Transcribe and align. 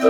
Bon 0.00 0.04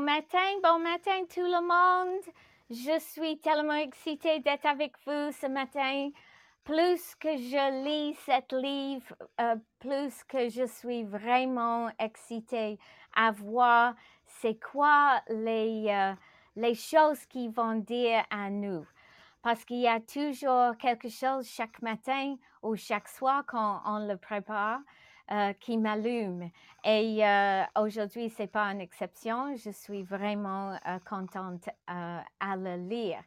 matin, 0.00 0.38
bon 0.62 0.78
matin 0.78 1.24
tout 1.28 1.40
le 1.40 1.60
monde. 1.60 2.22
Je 2.70 3.00
suis 3.00 3.38
tellement 3.38 3.74
excitée 3.74 4.38
d'être 4.38 4.66
avec 4.66 4.92
vous 5.04 5.32
ce 5.32 5.48
matin. 5.48 6.10
Plus 6.68 7.14
que 7.14 7.30
je 7.30 7.82
lis 7.82 8.14
cet 8.26 8.52
livre, 8.52 9.16
euh, 9.40 9.56
plus 9.78 10.22
que 10.24 10.50
je 10.50 10.66
suis 10.66 11.02
vraiment 11.02 11.88
excitée 11.98 12.78
à 13.16 13.30
voir 13.30 13.94
c'est 14.26 14.60
quoi 14.60 15.22
les, 15.30 15.86
euh, 15.88 16.12
les 16.56 16.74
choses 16.74 17.24
qui 17.24 17.48
vont 17.48 17.76
dire 17.76 18.22
à 18.28 18.50
nous. 18.50 18.86
Parce 19.40 19.64
qu'il 19.64 19.78
y 19.78 19.88
a 19.88 19.98
toujours 19.98 20.76
quelque 20.76 21.08
chose 21.08 21.48
chaque 21.48 21.80
matin 21.80 22.36
ou 22.62 22.76
chaque 22.76 23.08
soir 23.08 23.44
quand 23.46 23.80
on 23.86 24.06
le 24.06 24.18
prépare 24.18 24.80
euh, 25.32 25.54
qui 25.54 25.78
m'allume. 25.78 26.50
Et 26.84 27.22
aujourd'hui, 27.80 28.28
ce 28.28 28.42
n'est 28.42 28.48
pas 28.48 28.64
une 28.64 28.82
exception. 28.82 29.56
Je 29.56 29.70
suis 29.70 30.02
vraiment 30.02 30.78
contente 31.06 31.70
à 31.86 32.56
le 32.56 32.76
lire. 32.76 33.22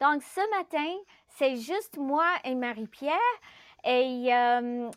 Donc, 0.00 0.22
ce 0.22 0.40
matin, 0.56 0.96
c'est 1.28 1.56
juste 1.56 1.98
moi 1.98 2.26
et 2.44 2.54
Marie-Pierre. 2.54 3.18
Et 3.84 4.32
euh, 4.32 4.90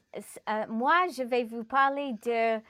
euh, 0.49 0.65
moi, 0.69 1.07
je 1.15 1.23
vais 1.23 1.43
vous 1.43 1.65
parler 1.65 2.13
de 2.25 2.61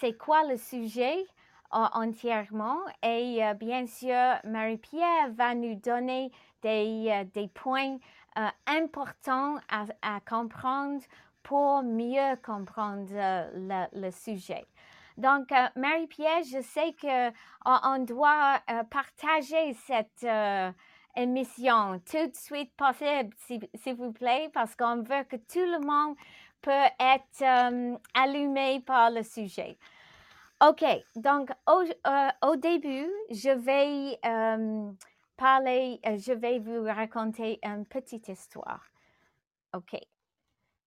c'est 0.00 0.16
quoi 0.16 0.42
le 0.44 0.56
sujet 0.56 1.26
en- 1.70 1.90
entièrement. 1.92 2.78
Et 3.02 3.44
euh, 3.44 3.52
bien 3.52 3.86
sûr, 3.86 4.38
Marie-Pierre 4.44 5.32
va 5.32 5.54
nous 5.54 5.74
donner 5.74 6.30
des, 6.62 7.08
euh, 7.10 7.24
des 7.34 7.48
points 7.48 7.98
euh, 8.38 8.48
importants 8.66 9.56
à, 9.68 10.20
comprendre 10.20 11.02
pour 11.42 11.82
mieux 11.82 12.36
comprendre 12.42 13.10
euh, 13.12 13.88
le, 13.92 14.10
sujet. 14.10 14.64
Donc, 15.18 15.52
euh, 15.52 15.66
Marie-Pierre, 15.76 16.42
je 16.44 16.62
sais 16.62 16.94
que 16.94 17.28
on, 17.66 17.78
on 17.84 17.98
doit 17.98 18.60
euh, 18.70 18.82
partager 18.84 19.74
cette 19.74 20.24
euh, 20.24 20.70
émission 21.16 22.00
tout 22.00 22.26
de 22.26 22.34
suite 22.34 22.74
possible, 22.76 23.34
s'il 23.38 23.94
vous 23.94 24.12
plaît, 24.12 24.50
parce 24.52 24.74
qu'on 24.76 24.96
veut 25.02 25.24
que 25.24 25.36
tout 25.36 25.58
le 25.64 25.80
monde 25.80 26.16
peut 26.60 26.70
être 27.00 27.42
euh, 27.42 27.96
allumé 28.14 28.80
par 28.80 29.10
le 29.10 29.22
sujet. 29.22 29.78
OK, 30.64 30.84
donc 31.16 31.50
au, 31.66 31.82
euh, 32.06 32.56
début, 32.56 33.10
je 33.30 33.50
vais 33.50 34.18
euh, 34.24 34.92
parler, 35.36 36.00
je 36.04 36.32
vais 36.32 36.60
vous 36.60 36.84
raconter 36.84 37.58
une 37.64 37.84
petite 37.84 38.28
histoire. 38.28 38.84
OK. 39.74 39.98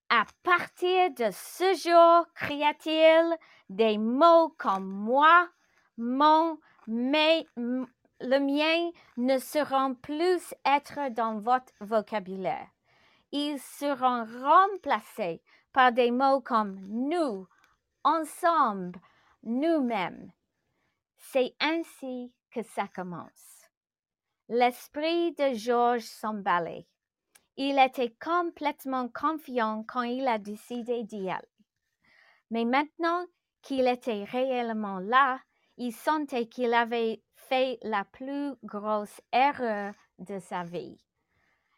À 0.10 0.26
partir 0.44 1.12
de 1.12 1.30
ce 1.32 1.74
jour, 1.74 2.28
cria-t-il, 2.36 3.36
des 3.70 3.98
mots 3.98 4.54
comme 4.58 4.88
moi, 4.88 5.50
mon, 5.98 6.58
mes, 6.88 7.46
m- 7.58 7.88
le 8.22 8.40
mien 8.40 8.92
ne 9.18 9.38
seront 9.38 9.96
plus 9.96 10.54
être 10.66 11.12
dans 11.12 11.40
votre 11.40 11.74
vocabulaire. 11.82 12.70
Ils 13.32 13.60
seront 13.60 14.26
remplacés 14.42 15.42
par 15.74 15.92
des 15.92 16.12
mots 16.12 16.42
comme 16.42 16.80
nous, 16.88 17.48
ensemble, 18.04 19.00
nous-mêmes. 19.44 20.32
C'est 21.18 21.56
ainsi 21.60 22.34
que 22.52 22.64
ça 22.64 22.88
commence. 22.88 23.68
L'esprit 24.48 25.34
de 25.34 25.54
Georges 25.54 26.04
s'emballait. 26.04 26.88
Il 27.58 27.80
était 27.80 28.16
complètement 28.24 29.10
confiant 29.10 29.84
quand 29.88 30.04
il 30.04 30.28
a 30.28 30.38
décidé 30.38 31.04
d'y 31.04 31.30
aller. 31.30 31.48
Mais 32.52 32.64
maintenant 32.64 33.26
qu'il 33.62 33.88
était 33.88 34.24
réellement 34.24 35.00
là, 35.00 35.40
il 35.78 35.92
sentait 35.92 36.48
qu'il 36.48 36.74
avait 36.74 37.22
fait 37.50 37.78
la 37.82 38.06
plus 38.06 38.54
grosse 38.64 39.22
erreur 39.32 39.94
de 40.20 40.40
sa 40.40 40.64
vie. 40.64 40.98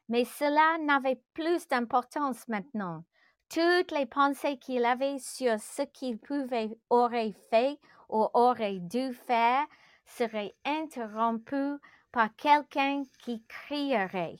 Mais 0.10 0.26
cela 0.26 0.78
n'avait 0.80 1.22
plus 1.34 1.68
d'importance 1.68 2.48
maintenant. 2.48 3.04
Toutes 3.50 3.92
les 3.92 4.06
pensées 4.06 4.58
qu'il 4.58 4.86
avait 4.86 5.20
sur 5.20 5.60
ce 5.60 5.84
qu'il 5.84 6.18
pouvait, 6.20 6.78
aurait 6.90 7.34
fait 7.50 7.80
ou 8.10 8.28
aurait 8.34 8.80
dû 8.80 9.14
faire 9.14 9.66
seraient 10.06 10.56
interrompues 10.66 11.78
par 12.12 12.34
quelqu'un 12.36 13.04
qui 13.20 13.44
crierait 13.48 14.38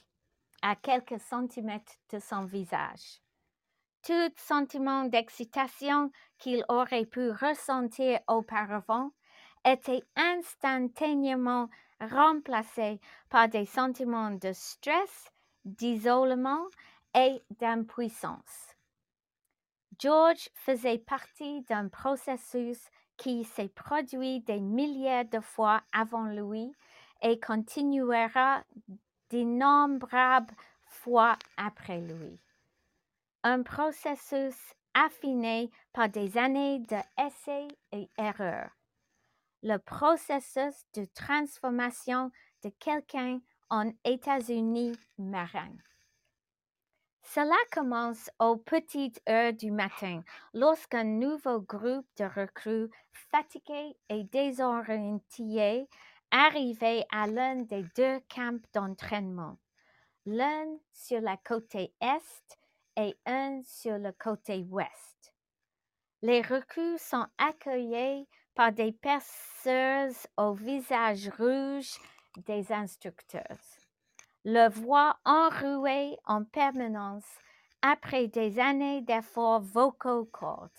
à 0.62 0.76
quelques 0.76 1.20
centimètres 1.20 1.94
de 2.12 2.20
son 2.20 2.46
visage. 2.46 3.22
Tout 4.04 4.32
sentiment 4.38 5.06
d'excitation 5.06 6.12
qu'il 6.38 6.64
aurait 6.70 7.06
pu 7.06 7.30
ressentir 7.30 8.20
auparavant 8.28 9.12
était 9.68 10.04
instantanément 10.16 11.70
remplacé 12.00 13.00
par 13.30 13.50
des 13.50 13.66
sentiments 13.66 14.32
de 14.32 14.54
stress, 14.54 15.32
d'isolement 15.66 16.66
et 17.14 17.42
d'impuissance. 17.60 18.76
George 20.00 20.50
faisait 20.54 21.00
partie 21.00 21.62
d'un 21.64 21.90
processus 21.90 22.80
qui 23.18 23.44
s'est 23.44 23.70
produit 23.70 24.42
des 24.42 24.60
milliers 24.60 25.26
de 25.26 25.40
fois 25.40 25.82
avant 25.92 26.28
lui 26.28 26.72
et 27.22 27.40
continuera 27.40 28.64
d'innombrables 29.30 30.54
fois 30.86 31.38
après 31.58 32.00
lui. 32.00 32.40
Un 33.44 33.64
processus 33.64 34.56
affiné 34.94 35.72
par 35.94 36.10
des 36.10 36.38
années 36.38 36.80
d'essais 36.80 37.68
et 37.92 38.08
erreurs. 38.18 38.77
Le 39.70 39.80
processus 39.80 40.86
de 40.94 41.04
transformation 41.14 42.32
de 42.64 42.70
quelqu'un 42.80 43.42
en 43.70 43.92
États-Unis 44.06 44.98
marin. 45.18 45.76
Cela 47.22 47.58
commence 47.74 48.32
aux 48.40 48.56
petites 48.56 49.22
heures 49.28 49.52
du 49.52 49.72
matin, 49.72 50.24
lorsqu'un 50.54 51.04
nouveau 51.04 51.60
groupe 51.60 52.08
de 52.16 52.24
recrues 52.24 52.90
fatigués 53.12 53.98
et 54.08 54.24
désorientés 54.24 55.90
arrivait 56.32 57.06
à 57.12 57.28
l'un 57.28 57.58
des 57.58 57.84
deux 57.94 58.22
camps 58.34 58.62
d'entraînement, 58.74 59.58
l'un 60.26 60.78
sur 60.94 61.20
la 61.20 61.36
côté 61.36 61.94
est 62.00 62.58
et 62.96 63.18
un 63.26 63.62
sur 63.66 63.98
le 63.98 64.14
côté 64.14 64.64
ouest. 64.70 65.34
Les 66.22 66.42
recrues 66.42 66.98
sont 66.98 67.28
accueillies 67.38 68.30
par 68.58 68.74
des 68.74 68.92
perceuses 68.92 70.28
au 70.36 70.54
visage 70.54 71.30
rouge 71.38 71.98
des 72.46 72.74
instructeurs 72.74 73.58
le 74.50 74.70
voix 74.70 75.20
enrouée 75.26 76.18
en 76.24 76.46
permanence 76.46 77.28
après 77.82 78.30
des 78.30 78.60
années 78.60 79.02
d'efforts 79.02 79.60
vocaux 79.60 80.24
courts, 80.24 80.70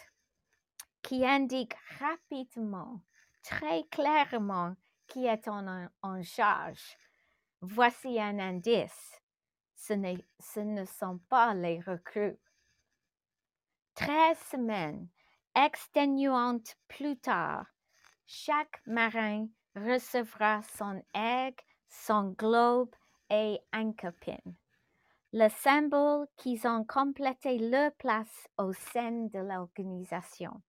qui 1.02 1.26
indiquent 1.26 1.76
rapidement, 1.98 3.02
très 3.42 3.84
clairement 3.90 4.74
qui 5.06 5.26
est 5.26 5.46
en, 5.48 6.22
charge. 6.22 6.96
Voici 7.60 8.18
un 8.18 8.38
indice. 8.38 9.20
Ce, 9.74 9.92
ce 10.40 10.60
ne 10.60 10.86
sont 10.86 11.18
pas 11.28 11.52
les 11.52 11.80
recrues. 11.80 12.38
Treize 13.94 14.38
semaines 14.50 15.08
exténuantes 15.58 16.76
plus 16.86 17.16
tard, 17.16 17.66
chaque 18.26 18.80
marin 18.86 19.48
recevra 19.74 20.62
son 20.62 21.02
aigle, 21.14 21.62
son 21.88 22.30
globe 22.38 22.94
et 23.28 23.58
un 23.72 23.92
copine. 23.92 24.54
Le 25.32 25.48
symbole 25.48 26.26
qu'ils 26.36 26.66
ont 26.66 26.84
complété 26.84 27.58
leur 27.58 27.92
place 27.94 28.48
au 28.56 28.72
sein 28.72 29.26
de 29.32 29.40
l'organisation. 29.40 30.62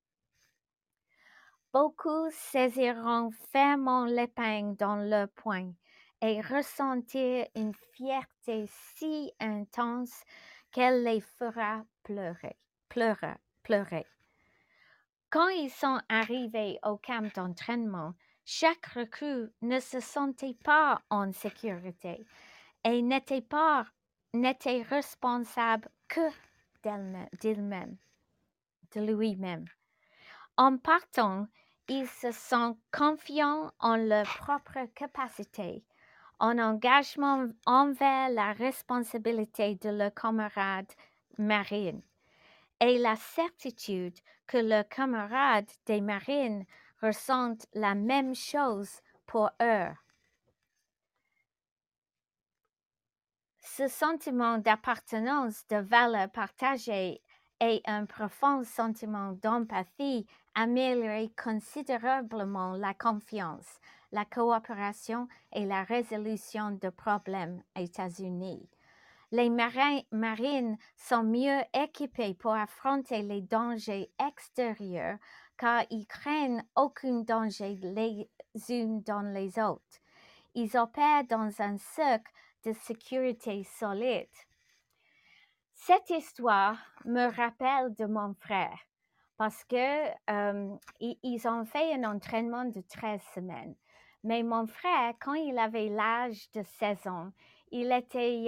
Beaucoup 1.72 2.30
saisiront 2.32 3.30
fermement 3.52 4.06
l'épingle 4.06 4.76
dans 4.76 4.96
leur 4.96 5.30
poing 5.30 5.72
et 6.22 6.42
ressentir 6.42 7.46
une 7.56 7.76
fierté 7.94 8.66
si 8.96 9.32
intense 9.40 10.24
qu'elle 10.72 11.04
les 11.04 11.22
fera 11.22 11.84
pleurer, 12.04 12.58
pleurer, 12.90 13.36
pleurer. 13.64 14.08
Quand 15.32 15.50
ils 15.50 15.70
sont 15.70 16.00
arrivés 16.10 16.80
au 16.84 16.98
camp 16.98 17.32
d'entraînement, 17.36 18.16
chaque 18.46 18.88
recrue 18.88 19.52
ne 19.62 19.80
se 19.80 20.00
sentait 20.00 20.58
pas 20.64 21.04
en 21.12 21.32
sécurité 21.32 22.26
et 22.84 23.02
n'était 23.04 23.42
pas 23.42 23.86
n'était 24.34 24.82
responsable 24.82 25.90
que 26.08 26.22
d'elle-même, 26.84 27.98
de 28.96 29.02
lui-même. 29.02 29.66
En 30.58 30.78
partant, 30.78 31.48
ils 31.88 32.08
se 32.08 32.32
sentent 32.32 32.80
confiants 32.92 33.72
en 33.80 33.98
leur 33.98 34.26
propre 34.26 34.86
capacité, 34.96 35.84
en 36.40 36.58
engagement 36.58 37.48
envers 37.66 38.30
la 38.30 38.54
responsabilité 38.54 39.76
de 39.76 39.90
leurs 39.90 40.14
camarades 40.14 40.92
marines 41.38 42.02
et 42.80 42.98
la 42.98 43.16
certitude 43.16 44.18
que 44.48 44.58
leurs 44.58 44.88
camarades 44.88 45.70
des 45.86 46.02
marines 46.02 46.66
ressentent 47.02 47.68
la 47.74 47.96
même 47.96 48.36
chose 48.36 49.02
pour 49.26 49.50
eux. 49.62 49.90
Ce 53.62 53.88
sentiment 53.88 54.58
d'appartenance, 54.58 55.66
de 55.68 55.78
valeur 55.78 56.30
partagée 56.32 57.22
et 57.62 57.82
un 57.86 58.06
profond 58.06 58.64
sentiment 58.64 59.34
d'empathie 59.34 60.26
améliorent 60.56 61.30
considérablement 61.42 62.74
la 62.74 62.94
confiance, 62.94 63.80
la 64.12 64.26
coopération 64.26 65.28
et 65.54 65.66
la 65.66 65.84
résolution 65.84 66.72
de 66.72 66.90
problèmes 66.90 67.62
États-Unis. 67.76 68.68
Les 69.32 69.50
marines 69.50 70.78
sont 70.96 71.24
mieux 71.24 71.62
équipés 71.74 72.34
pour 72.34 72.54
affronter 72.54 73.22
les 73.22 73.42
dangers 73.42 74.12
extérieurs 74.20 75.18
car 75.58 75.84
ils 75.92 76.08
craignent 76.08 76.64
aucun 76.76 77.20
danger 77.22 77.76
les 77.82 78.28
unes 78.70 79.02
dans 79.04 79.22
les 79.22 79.60
autres. 79.60 80.00
Ils 80.56 80.76
opèrent 80.78 81.26
dans 81.26 81.62
un 81.62 81.78
cercle 81.78 82.32
de 82.66 82.74
sécurité 82.74 83.64
solide. 83.64 84.28
Cette 85.76 86.10
histoire 86.10 86.78
me 87.06 87.32
rappelle 87.32 87.94
de 87.94 88.06
mon 88.06 88.34
frère 88.34 88.80
parce 89.38 89.64
que 89.64 90.10
ils 91.12 91.48
ont 91.48 91.66
fait 91.66 91.94
un 91.94 92.04
entraînement 92.04 92.66
de 92.66 92.82
13 92.82 93.22
semaines. 93.36 93.76
Mais 94.24 94.44
mon 94.44 94.68
frère, 94.68 95.14
quand 95.22 95.36
il 95.36 95.58
avait 95.58 95.88
l'âge 95.88 96.52
de 96.52 96.64
16 96.64 97.08
ans, 97.08 97.32
il 97.72 97.92
était, 97.92 98.48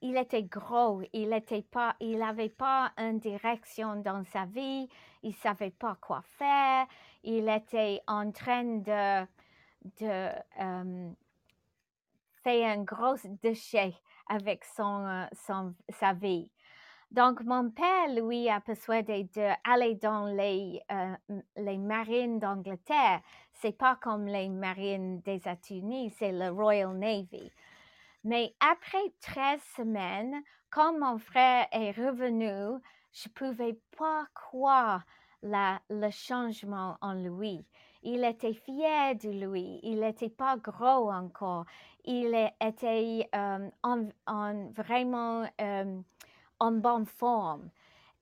il 0.00 0.16
était 0.16 0.44
gros, 0.44 1.02
il 1.12 1.28
n'avait 1.30 2.48
pas, 2.48 2.92
une 2.96 3.18
direction 3.18 3.96
dans 3.96 4.24
sa 4.24 4.44
vie, 4.44 4.88
il 5.22 5.34
savait 5.34 5.70
pas 5.70 5.96
quoi 6.00 6.22
faire, 6.38 6.86
il 7.24 7.48
était 7.48 8.00
en 8.06 8.30
train 8.30 8.64
de, 8.64 9.26
de 10.00 10.28
faire 12.42 12.70
un 12.70 12.82
gros 12.84 13.16
déchet 13.42 13.94
avec 14.28 14.64
son, 14.64 15.26
son, 15.46 15.74
sa 15.88 16.12
vie. 16.12 16.50
Donc, 17.10 17.42
mon 17.42 17.70
père, 17.70 18.08
lui, 18.14 18.50
a 18.50 18.60
persuadé 18.60 19.24
d'aller 19.34 19.94
dans 19.94 20.26
les, 20.26 20.82
les 21.56 21.78
marines 21.78 22.38
d'Angleterre. 22.38 23.22
C'est 23.54 23.76
pas 23.76 23.96
comme 23.96 24.26
les 24.26 24.50
marines 24.50 25.20
des 25.22 25.36
États-Unis, 25.36 26.14
c'est 26.18 26.32
le 26.32 26.50
Royal 26.50 26.94
Navy. 26.94 27.50
Mais 28.24 28.54
après 28.60 29.12
13 29.20 29.60
semaines, 29.76 30.42
quand 30.70 30.98
mon 30.98 31.18
frère 31.18 31.66
est 31.72 31.92
revenu, 31.92 32.80
je 33.12 33.28
pouvais 33.28 33.78
pas 33.96 34.26
croire 34.34 35.02
le 35.42 36.10
changement 36.10 36.98
en 37.00 37.14
lui. 37.14 37.64
Il 38.02 38.24
était 38.24 38.54
fier 38.54 39.14
de 39.16 39.30
lui. 39.30 39.80
Il 39.82 40.00
n'était 40.00 40.28
pas 40.28 40.56
gros 40.56 41.10
encore. 41.10 41.64
Il 42.04 42.34
était 42.60 43.28
en, 43.32 44.08
vraiment 44.72 45.46
en 46.60 46.72
bonne 46.72 47.06
forme. 47.06 47.70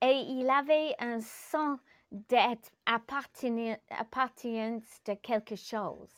Et 0.03 0.25
il 0.29 0.49
avait 0.51 0.95
un 0.99 1.21
sens 1.21 1.79
d'être 2.11 2.71
appartenance 2.87 3.81
de 5.05 5.15
quelque 5.15 5.57
chose. 5.57 6.13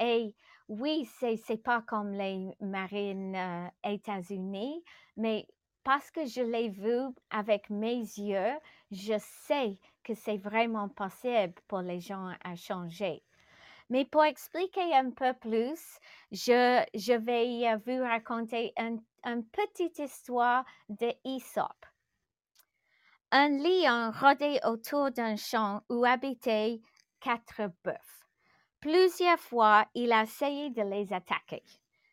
Et 0.00 0.34
oui, 0.68 1.08
c'est 1.18 1.40
n'est 1.48 1.56
pas 1.56 1.82
comme 1.82 2.12
les 2.12 2.54
marines 2.60 3.34
euh, 3.34 3.68
États-Unis, 3.84 4.84
mais 5.16 5.46
parce 5.82 6.10
que 6.10 6.26
je 6.26 6.42
l'ai 6.42 6.68
vu 6.68 7.14
avec 7.30 7.70
mes 7.70 7.96
yeux, 7.96 8.58
je 8.90 9.14
sais 9.18 9.78
que 10.04 10.14
c'est 10.14 10.36
vraiment 10.36 10.88
possible 10.88 11.54
pour 11.66 11.80
les 11.80 12.00
gens 12.00 12.32
à 12.44 12.54
changer. 12.56 13.22
Mais 13.90 14.04
pour 14.04 14.24
expliquer 14.24 14.94
un 14.94 15.10
peu 15.10 15.32
plus, 15.32 15.98
je, 16.30 17.16
vais 17.16 17.72
euh, 17.72 17.78
vous 17.86 18.02
raconter 18.04 18.72
une 18.76 19.00
un 19.24 19.42
petite 19.42 19.98
histoire 19.98 20.64
de 20.88 21.12
Aesop. 21.24 21.86
Un 23.30 23.48
lion 23.48 24.10
rôdait 24.10 24.60
autour 24.64 25.10
d'un 25.10 25.36
champ 25.36 25.82
où 25.88 26.04
habitaient 26.04 26.80
quatre 27.20 27.70
bœufs. 27.84 28.17
Plusieurs 28.80 29.40
fois, 29.40 29.86
il 29.94 30.12
a 30.12 30.22
essayé 30.22 30.70
de 30.70 30.82
les 30.82 31.12
attaquer, 31.12 31.64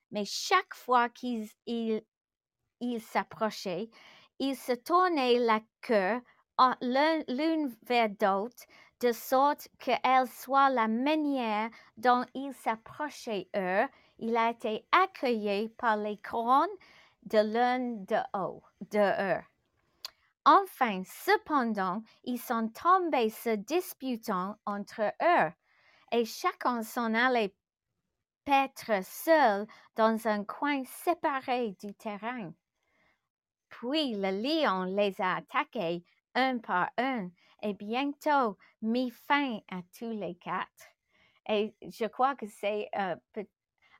mais 0.09 0.25
chaque 0.25 0.73
fois 0.73 1.09
qu'il 1.09 1.47
il, 1.67 2.03
il 2.81 3.01
se 3.01 4.73
tournait 4.73 5.37
la 5.37 5.59
queue 5.81 6.19
l'une 6.81 7.75
vers 7.83 8.09
l'autre 8.19 8.63
de 8.99 9.11
sorte 9.11 9.67
qu'elle 9.77 10.27
soit 10.27 10.71
la 10.71 10.87
manière 10.87 11.69
dont 11.97 12.25
il 12.33 12.51
s'approchait 12.53 13.47
eux. 13.55 13.87
Il 14.17 14.35
a 14.35 14.49
été 14.49 14.87
accueilli 14.91 15.69
par 15.69 15.97
les 15.97 16.17
couronnes 16.17 16.67
de 17.23 17.39
l'un 17.39 17.79
de. 17.79 18.17
De 18.89 19.37
eux. 19.37 19.43
Enfin, 20.45 21.03
cependant, 21.05 22.01
ils 22.23 22.39
sont 22.39 22.69
tombés 22.69 23.29
se 23.29 23.49
disputant 23.55 24.55
entre 24.65 25.01
eux 25.01 25.51
et 26.15 26.23
chacun 26.23 26.81
s'en 26.81 27.13
allait 27.13 27.53
paître 28.45 29.03
seul 29.03 29.67
dans 29.97 30.27
un 30.27 30.45
coin 30.45 30.83
séparé 30.85 31.75
du 31.83 31.93
terrain. 31.93 32.53
Puis 33.67 34.13
le 34.15 34.31
lion 34.31 34.83
les 34.83 35.19
a 35.19 35.35
attaqués 35.35 36.05
un 36.33 36.59
par 36.59 36.89
un 36.97 37.29
et 37.61 37.73
bientôt 37.73 38.57
mis 38.81 39.09
fin 39.09 39.59
à 39.69 39.81
tous 39.97 40.11
les 40.11 40.35
quatre. 40.35 40.87
Et 41.49 41.75
je 41.81 42.05
crois 42.05 42.35
que 42.35 42.47
c'est 42.47 42.87
euh, 42.97 43.15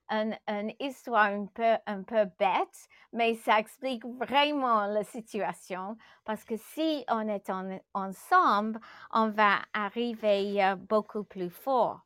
une, 0.10 0.74
histoire 0.80 1.26
un 1.26 1.48
peu, 1.48 1.76
un 1.86 2.04
peu 2.04 2.26
bête, 2.40 2.88
mais 3.12 3.36
ça 3.36 3.60
explique 3.60 4.06
vraiment 4.06 4.86
la 4.86 5.04
situation 5.04 5.98
parce 6.24 6.44
que 6.44 6.56
si 6.58 7.04
on 7.10 7.28
est 7.28 7.52
ensemble, 7.94 8.80
on 9.12 9.30
va 9.30 9.60
arriver 9.74 10.64
euh, 10.64 10.76
beaucoup 10.76 11.24
plus 11.24 11.50
fort. 11.50 12.05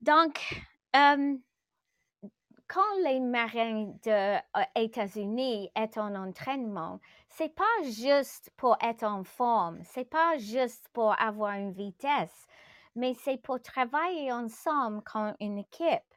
Donc, 0.00 0.40
quand 2.70 2.96
les 3.02 3.18
marins 3.18 3.92
des 4.02 4.38
euh, 4.56 4.62
États-Unis 4.76 5.70
sont 5.92 6.00
en 6.00 6.14
entraînement, 6.14 7.00
c'est 7.28 7.52
pas 7.54 7.82
juste 7.82 8.50
pour 8.56 8.76
être 8.80 9.02
en 9.02 9.24
forme, 9.24 9.80
c'est 9.82 10.08
pas 10.08 10.38
juste 10.38 10.88
pour 10.92 11.20
avoir 11.20 11.54
une 11.54 11.72
vitesse, 11.72 12.46
mais 12.94 13.14
c'est 13.14 13.42
pour 13.42 13.60
travailler 13.60 14.32
ensemble 14.32 15.02
comme 15.02 15.34
une 15.40 15.58
équipe 15.58 16.14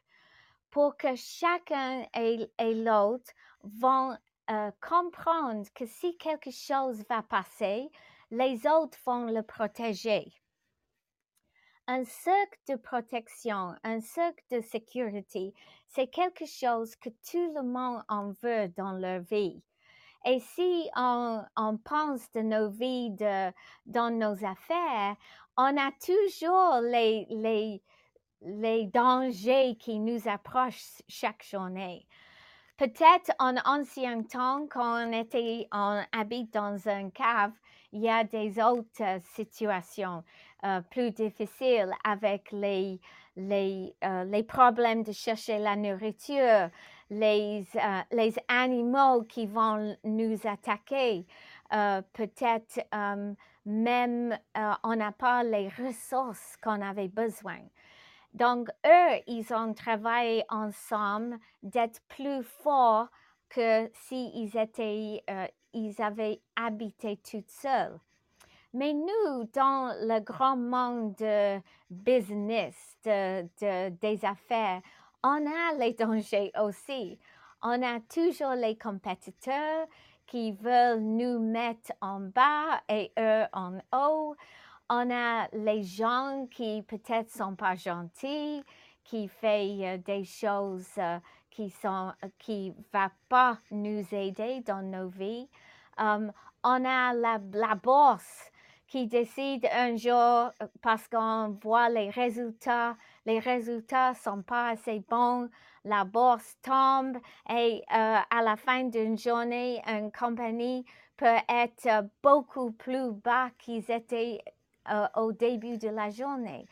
pour 0.70 0.96
que 0.96 1.14
chacun 1.16 2.04
et, 2.16 2.48
l'autre 2.74 3.32
vont 3.62 4.16
euh, 4.50 4.70
comprendre 4.80 5.66
que 5.74 5.86
si 5.86 6.16
quelque 6.18 6.50
chose 6.50 7.04
va 7.08 7.22
passer, 7.22 7.90
les 8.30 8.66
autres 8.66 8.98
vont 9.04 9.26
le 9.26 9.42
protéger. 9.42 10.32
Un 11.86 12.04
cercle 12.04 12.58
de 12.66 12.76
protection, 12.76 13.74
un 13.84 14.00
cercle 14.00 14.42
de 14.50 14.62
sécurité, 14.62 15.52
c'est 15.86 16.06
quelque 16.06 16.46
chose 16.46 16.96
que 16.96 17.10
tout 17.10 17.52
le 17.54 17.62
monde 17.62 18.02
en 18.08 18.32
veut 18.42 18.68
dans 18.74 18.92
leur 18.92 19.20
vie. 19.20 19.62
Et 20.24 20.40
si 20.40 20.88
on, 20.96 21.44
pense 21.84 22.32
de 22.32 22.40
nos 22.40 22.70
vies, 22.70 23.10
de, 23.10 23.52
dans 23.84 24.10
nos 24.10 24.46
affaires, 24.46 25.16
on 25.58 25.76
a 25.76 25.90
toujours 26.02 26.80
les, 26.80 27.26
les, 27.28 27.82
les 28.40 28.86
dangers 28.86 29.76
qui 29.78 29.98
nous 29.98 30.26
approchent 30.26 31.02
chaque 31.06 31.44
journée. 31.44 32.06
Peut-être 32.78 33.30
en 33.38 33.56
ancien 33.66 34.22
temps, 34.22 34.66
quand 34.70 35.06
on 35.06 35.12
était, 35.12 35.68
on 35.70 36.02
habite 36.12 36.50
dans 36.54 36.88
un 36.88 37.10
cave, 37.10 37.52
il 37.92 38.00
y 38.00 38.08
a 38.08 38.24
des 38.24 38.58
autres 38.58 39.20
situations 39.34 40.24
euh, 40.64 40.80
plus 40.90 41.10
difficiles 41.10 41.92
avec 42.04 42.50
les, 42.52 43.00
les, 43.36 43.94
euh, 44.04 44.24
les 44.24 44.42
problèmes 44.42 45.02
de 45.02 45.12
chercher 45.12 45.58
la 45.58 45.76
nourriture, 45.76 46.70
les, 47.10 47.64
euh, 47.76 48.00
les 48.10 48.34
animaux 48.48 49.22
qui 49.22 49.46
vont 49.46 49.96
nous 50.04 50.38
attaquer. 50.44 51.26
Peut-être 52.12 52.80
même 53.64 54.38
on 54.84 54.94
n'a 54.94 55.10
pas 55.10 55.42
les 55.42 55.68
ressources 55.68 56.56
qu'on 56.62 56.80
avait 56.80 57.08
besoin. 57.08 57.58
Donc, 58.34 58.68
eux, 58.84 59.22
ils 59.28 59.52
ont 59.54 59.72
travaillé 59.74 60.44
ensemble 60.48 61.38
d'être 61.62 62.00
plus 62.08 62.42
forts 62.42 63.08
que 63.48 63.88
s'ils 63.94 64.56
étaient, 64.56 65.22
euh, 65.30 65.46
ils 65.72 66.02
avaient 66.02 66.40
habité 66.56 67.16
tout 67.18 67.44
seuls. 67.46 67.98
Mais 68.74 68.92
nous, 68.92 69.44
dans 69.54 69.94
le 70.00 70.20
grand 70.20 70.56
monde 70.56 71.14
de 71.14 71.60
business, 71.90 72.74
de, 73.04 73.42
de- 73.60 73.90
des 73.90 74.24
affaires, 74.24 74.82
on 75.22 75.46
a 75.46 75.74
les 75.78 75.92
dangers 75.98 76.50
aussi. 76.60 77.18
On 77.62 77.80
a 77.82 78.00
toujours 78.00 78.54
les 78.54 78.76
compétiteurs 78.76 79.86
qui 80.26 80.52
veulent 80.52 81.00
nous 81.00 81.38
mettre 81.38 81.92
en 82.00 82.20
bas 82.20 82.82
et 82.88 83.12
eux 83.18 83.44
en 83.52 83.78
haut. 83.92 84.34
On 84.90 85.10
a 85.10 85.48
les 85.52 85.84
gens 85.84 86.46
qui 86.50 86.82
peut-être 86.82 87.30
sont 87.30 87.54
pas 87.54 87.76
gentils, 87.76 88.64
qui 89.04 89.28
font 89.28 89.82
euh, 89.82 89.98
des 89.98 90.24
choses 90.24 90.88
euh, 90.98 91.18
qui 91.50 91.70
sont 91.70 92.12
qui 92.38 92.74
va 92.92 93.10
pas 93.28 93.58
nous 93.70 94.04
aider 94.12 94.62
dans 94.62 94.82
nos 94.82 95.08
vies. 95.08 95.48
Um, 95.96 96.32
on 96.64 96.84
a 96.84 97.14
la, 97.14 97.38
la 97.52 97.74
bourse 97.76 98.50
qui 98.94 99.08
décide 99.08 99.66
un 99.72 99.96
jour 99.96 100.12
euh, 100.62 100.68
parce 100.80 101.08
qu'on 101.08 101.58
voit 101.60 101.88
les 101.88 102.10
résultats, 102.10 102.96
les 103.26 103.40
résultats 103.40 104.14
sont 104.14 104.42
pas 104.42 104.68
assez 104.68 105.00
bons, 105.00 105.50
la 105.84 106.04
bourse 106.04 106.56
tombe 106.62 107.16
et 107.50 107.82
euh, 107.92 108.18
à 108.30 108.42
la 108.44 108.54
fin 108.54 108.84
d'une 108.84 109.18
journée, 109.18 109.82
une 109.88 110.12
compagnie 110.12 110.84
peut 111.16 111.42
être 111.48 112.08
beaucoup 112.22 112.70
plus 112.70 113.10
bas 113.10 113.50
qu'ils 113.58 113.90
étaient 113.90 114.38
euh, 114.88 115.08
au 115.16 115.32
début 115.32 115.76
de 115.76 115.88
la 115.88 116.10
journée. 116.10 116.64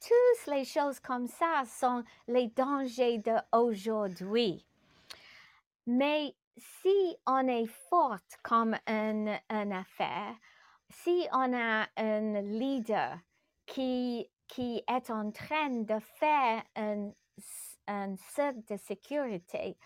Toutes 0.00 0.52
les 0.52 0.64
choses 0.64 0.98
comme 0.98 1.28
ça 1.28 1.62
sont 1.64 2.02
les 2.26 2.48
dangers 2.48 3.18
d'aujourd'hui. 3.18 4.66
Mais 5.86 6.34
si 6.56 7.16
on 7.24 7.46
est 7.46 7.70
forte 7.88 8.36
comme 8.42 8.76
une, 8.88 9.30
une 9.48 9.72
affaire, 9.72 10.34
si 10.90 11.26
on 11.32 11.52
a 11.54 11.86
un 11.96 12.40
leader 12.42 13.18
qui, 13.66 14.30
qui 14.46 14.82
est 14.88 15.10
en 15.10 15.30
train 15.30 15.70
de 15.70 15.98
faire 15.98 16.62
un, 16.76 17.12
cercle 18.16 18.64
de 18.68 18.76
sécurité, 18.76 19.76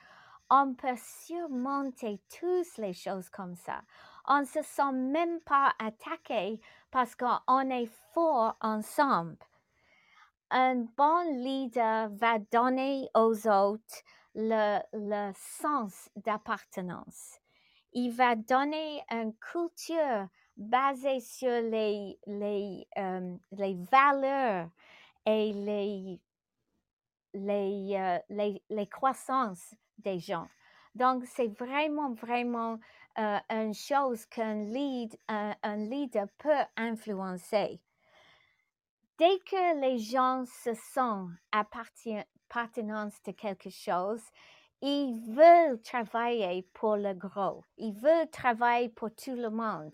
on 0.51 0.75
peut 0.75 0.97
surmonter 0.97 2.21
toutes 2.39 2.77
les 2.79 2.93
choses 2.93 3.29
comme 3.31 3.55
ça. 3.57 3.83
On 4.27 4.41
ne 4.41 4.45
se 4.45 4.63
sent 4.63 4.93
même 4.93 5.41
pas 5.41 5.73
attaqué 5.79 6.61
parce 6.91 7.15
qu'on 7.15 7.71
est 7.71 7.91
fort 8.13 8.57
ensemble. 8.61 9.39
Un 10.51 10.85
bon 10.97 11.43
leader 11.43 12.11
va 12.11 12.39
donner 12.39 13.09
aux 13.15 13.49
autres 13.49 14.03
le, 14.35 14.81
le 14.93 15.33
sens 15.35 16.11
d'appartenance. 16.17 17.39
Il 17.93 18.11
va 18.11 18.37
donner 18.37 19.03
une 19.11 19.35
culture 19.35 20.29
basée 20.57 21.21
sur 21.21 21.61
les, 21.63 22.19
les, 22.27 22.87
euh, 22.99 23.37
les 23.53 23.75
valeurs 23.91 24.69
et 25.27 25.53
les, 25.53 26.21
les, 27.35 27.97
euh, 27.97 28.19
les, 28.29 28.63
les 28.69 28.87
croissances 28.87 29.75
des 29.99 30.19
gens. 30.19 30.49
Donc, 30.95 31.25
c'est 31.27 31.49
vraiment, 31.49 32.13
vraiment 32.13 32.79
euh, 33.19 33.39
une 33.51 33.75
chose 33.75 34.27
qu'un 34.27 34.65
lead, 34.65 35.17
un, 35.29 35.55
un 35.63 35.77
leader 35.77 36.27
peut 36.39 36.65
influencer. 36.77 37.81
Dès 39.19 39.39
que 39.41 39.81
les 39.81 39.99
gens 39.99 40.45
se 40.45 40.75
sentent 40.75 41.31
appartenance 41.53 43.23
de 43.23 43.33
quelque 43.33 43.71
chose, 43.71 44.23
ils 44.81 45.21
veulent 45.31 45.81
travailler 45.81 46.69
pour 46.75 46.97
le 46.97 47.15
gros. 47.15 47.65
Ils 47.77 47.95
veulent 47.95 48.29
travailler 48.31 48.89
pour 48.89 49.15
tout 49.15 49.37
le 49.37 49.49
monde. 49.49 49.93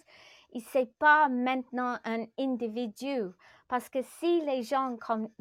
Et 0.55 0.61
c'est 0.61 0.93
pas 0.99 1.29
maintenant 1.29 1.99
un 2.05 2.25
individu. 2.39 3.31
Parce 3.69 3.89
que 3.89 4.01
si 4.03 4.41
les 4.43 4.63
gens 4.63 4.97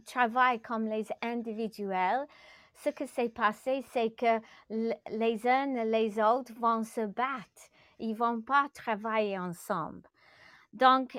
travaillent 0.06 0.62
comme 0.62 0.88
les 0.88 1.08
individuels, 1.22 2.28
ce 2.76 2.90
que 2.90 3.06
s'est 3.06 3.30
passé, 3.30 3.84
c'est 3.92 4.12
que 4.12 4.40
les 4.70 5.48
uns 5.48 5.76
et 5.76 5.86
les 5.86 6.20
autres 6.22 6.54
vont 6.60 6.84
se 6.84 7.06
battre. 7.06 7.72
Ils 8.00 8.16
vont 8.16 8.42
pas 8.42 8.68
travailler 8.74 9.40
ensemble. 9.40 10.08
Donc, 10.74 11.18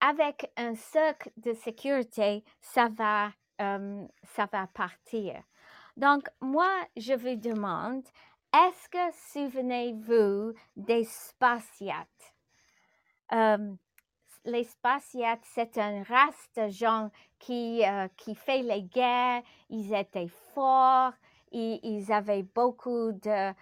avec 0.00 0.50
un 0.56 0.74
cercle 0.74 1.30
de 1.36 1.52
sécurité, 1.52 2.44
ça 2.60 2.88
va, 2.88 3.30
ça 3.58 4.46
va 4.50 4.66
partir. 4.68 5.40
Donc, 5.96 6.28
moi, 6.40 6.70
je 6.96 7.12
vous 7.12 7.36
demande, 7.36 8.04
est-ce 8.52 8.88
que 8.88 9.12
souvenez-vous 9.32 10.54
des 10.76 11.04
Spartiates? 11.04 12.34
Euh, 13.32 13.74
les 14.44 14.64
c'est 15.42 15.78
une 15.78 16.02
race 16.04 16.48
de 16.56 16.68
gens 16.68 17.10
qui, 17.38 17.84
euh, 17.84 18.08
qui 18.16 18.34
fait 18.34 18.62
les 18.62 18.82
guerres. 18.82 19.42
Ils 19.68 19.94
étaient 19.94 20.28
forts, 20.54 21.12
ils, 21.52 21.80
ils 21.82 22.12
avaient 22.12 22.42
beaucoup 22.44 23.12
de, 23.12 23.52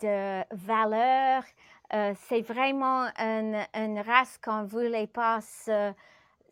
de 0.00 0.44
valeurs. 0.54 1.44
Euh, 1.92 2.14
c'est 2.16 2.40
vraiment 2.40 3.06
une, 3.18 3.64
une 3.74 4.00
race 4.00 4.38
qu'on 4.38 4.62
ne 4.62 4.66
voulait 4.66 5.06
pas 5.06 5.40
se, 5.42 5.92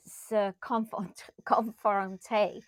se 0.05 0.51
confront- 0.61 1.13
confronter. 1.45 2.63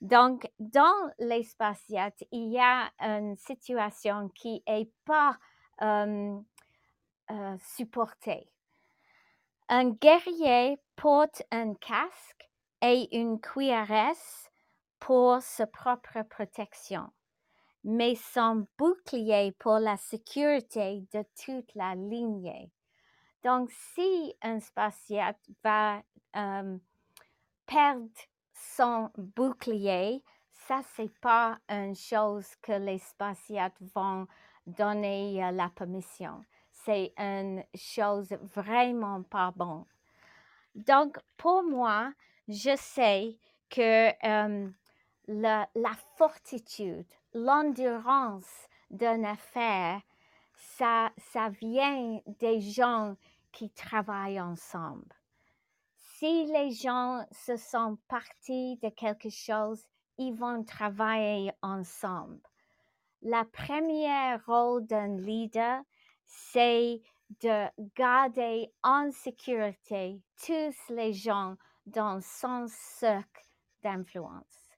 Donc, 0.00 0.50
dans 0.58 1.10
les 1.18 1.42
Spartiates, 1.44 2.24
il 2.32 2.50
y 2.50 2.58
a 2.58 2.90
une 3.00 3.36
situation 3.36 4.28
qui 4.30 4.62
n'est 4.66 4.90
pas 5.04 5.38
euh, 5.82 6.38
supportée. 7.58 8.48
Un 9.72 9.90
guerrier 9.90 10.80
porte 10.96 11.44
un 11.52 11.74
casque 11.74 12.50
et 12.82 13.16
une 13.16 13.40
cuirasse 13.40 14.50
pour 14.98 15.40
sa 15.42 15.68
propre 15.68 16.24
protection, 16.28 17.08
mais 17.84 18.16
son 18.16 18.66
bouclier 18.76 19.52
pour 19.60 19.78
la 19.78 19.96
sécurité 19.96 21.06
de 21.14 21.24
toute 21.44 21.72
la 21.76 21.94
lignée. 21.94 22.72
Donc, 23.44 23.70
si 23.70 24.34
un 24.42 24.58
spartiate 24.58 25.38
va 25.62 26.02
euh, 26.34 26.76
perdre 27.64 28.10
son 28.74 29.08
bouclier, 29.16 30.24
ça, 30.50 30.80
c'est 30.96 31.16
pas 31.20 31.60
une 31.68 31.94
chose 31.94 32.56
que 32.60 32.72
les 32.72 32.98
spartiates 32.98 33.80
vont 33.94 34.26
donner 34.66 35.44
euh, 35.44 35.52
la 35.52 35.68
permission. 35.68 36.42
C'est 36.90 37.12
une 37.18 37.62
chose 37.76 38.36
vraiment 38.52 39.22
pas 39.22 39.52
bonne. 39.54 39.84
Donc, 40.74 41.20
pour 41.36 41.62
moi, 41.62 42.12
je 42.48 42.74
sais 42.76 43.38
que 43.68 44.10
la, 45.28 45.68
la 45.76 45.92
fortitude, 46.16 47.06
l'endurance 47.32 48.66
d'une 48.90 49.24
affaire, 49.24 50.00
ça, 50.56 51.12
ça 51.16 51.48
vient 51.50 52.18
des 52.40 52.60
gens 52.60 53.14
qui 53.52 53.70
travaillent 53.70 54.40
ensemble. 54.40 55.14
Si 55.94 56.46
les 56.46 56.72
gens 56.72 57.24
se 57.30 57.54
sont 57.54 57.98
partis 58.08 58.80
de 58.82 58.88
quelque 58.88 59.30
chose, 59.30 59.86
ils 60.18 60.34
vont 60.34 60.64
travailler 60.64 61.52
ensemble. 61.62 62.40
La 63.22 63.44
première 63.44 64.44
rôle 64.44 64.84
d'un 64.86 65.16
leader, 65.18 65.82
c'est 66.30 67.02
de 67.42 67.66
garder 67.96 68.70
en 68.82 69.10
sécurité 69.10 70.20
tous 70.44 70.92
les 70.92 71.12
gens 71.12 71.56
dans 71.86 72.20
son 72.20 72.66
cercle 72.68 73.44
d'influence. 73.82 74.68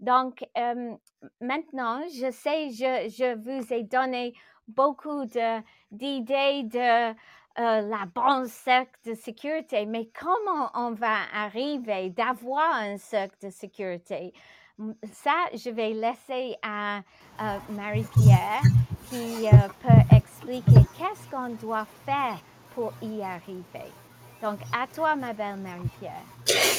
Donc, 0.00 0.46
euh, 0.56 0.94
maintenant, 1.40 2.02
je 2.08 2.30
sais, 2.30 2.70
je, 2.70 3.08
je 3.08 3.34
vous 3.36 3.72
ai 3.72 3.82
donné 3.82 4.34
beaucoup 4.68 5.24
d'idées 5.24 6.62
de, 6.64 7.14
euh, 7.58 7.80
la 7.80 8.04
bonne 8.14 8.46
cercle 8.46 8.98
de 9.06 9.14
sécurité, 9.14 9.86
mais 9.86 10.10
comment 10.12 10.70
on 10.74 10.92
va 10.92 11.16
arriver 11.32 12.10
d'avoir 12.10 12.74
un 12.74 12.98
cercle 12.98 13.46
de 13.46 13.50
sécurité? 13.50 14.34
Ça, 15.10 15.32
je 15.54 15.70
vais 15.70 15.94
laisser 15.94 16.56
à, 16.60 17.00
à 17.38 17.58
Marie-Pierre 17.70 18.60
qui 19.08 19.46
euh, 19.46 19.68
peut 19.80 20.16
qu'est-ce 20.46 21.30
qu'on 21.30 21.50
doit 21.54 21.86
faire 22.04 22.38
pour 22.74 22.92
y 23.02 23.22
arriver? 23.22 23.90
Donc, 24.42 24.58
à 24.72 24.86
toi, 24.86 25.16
ma 25.16 25.32
belle 25.32 25.56
Marie-Pierre. 25.56 26.22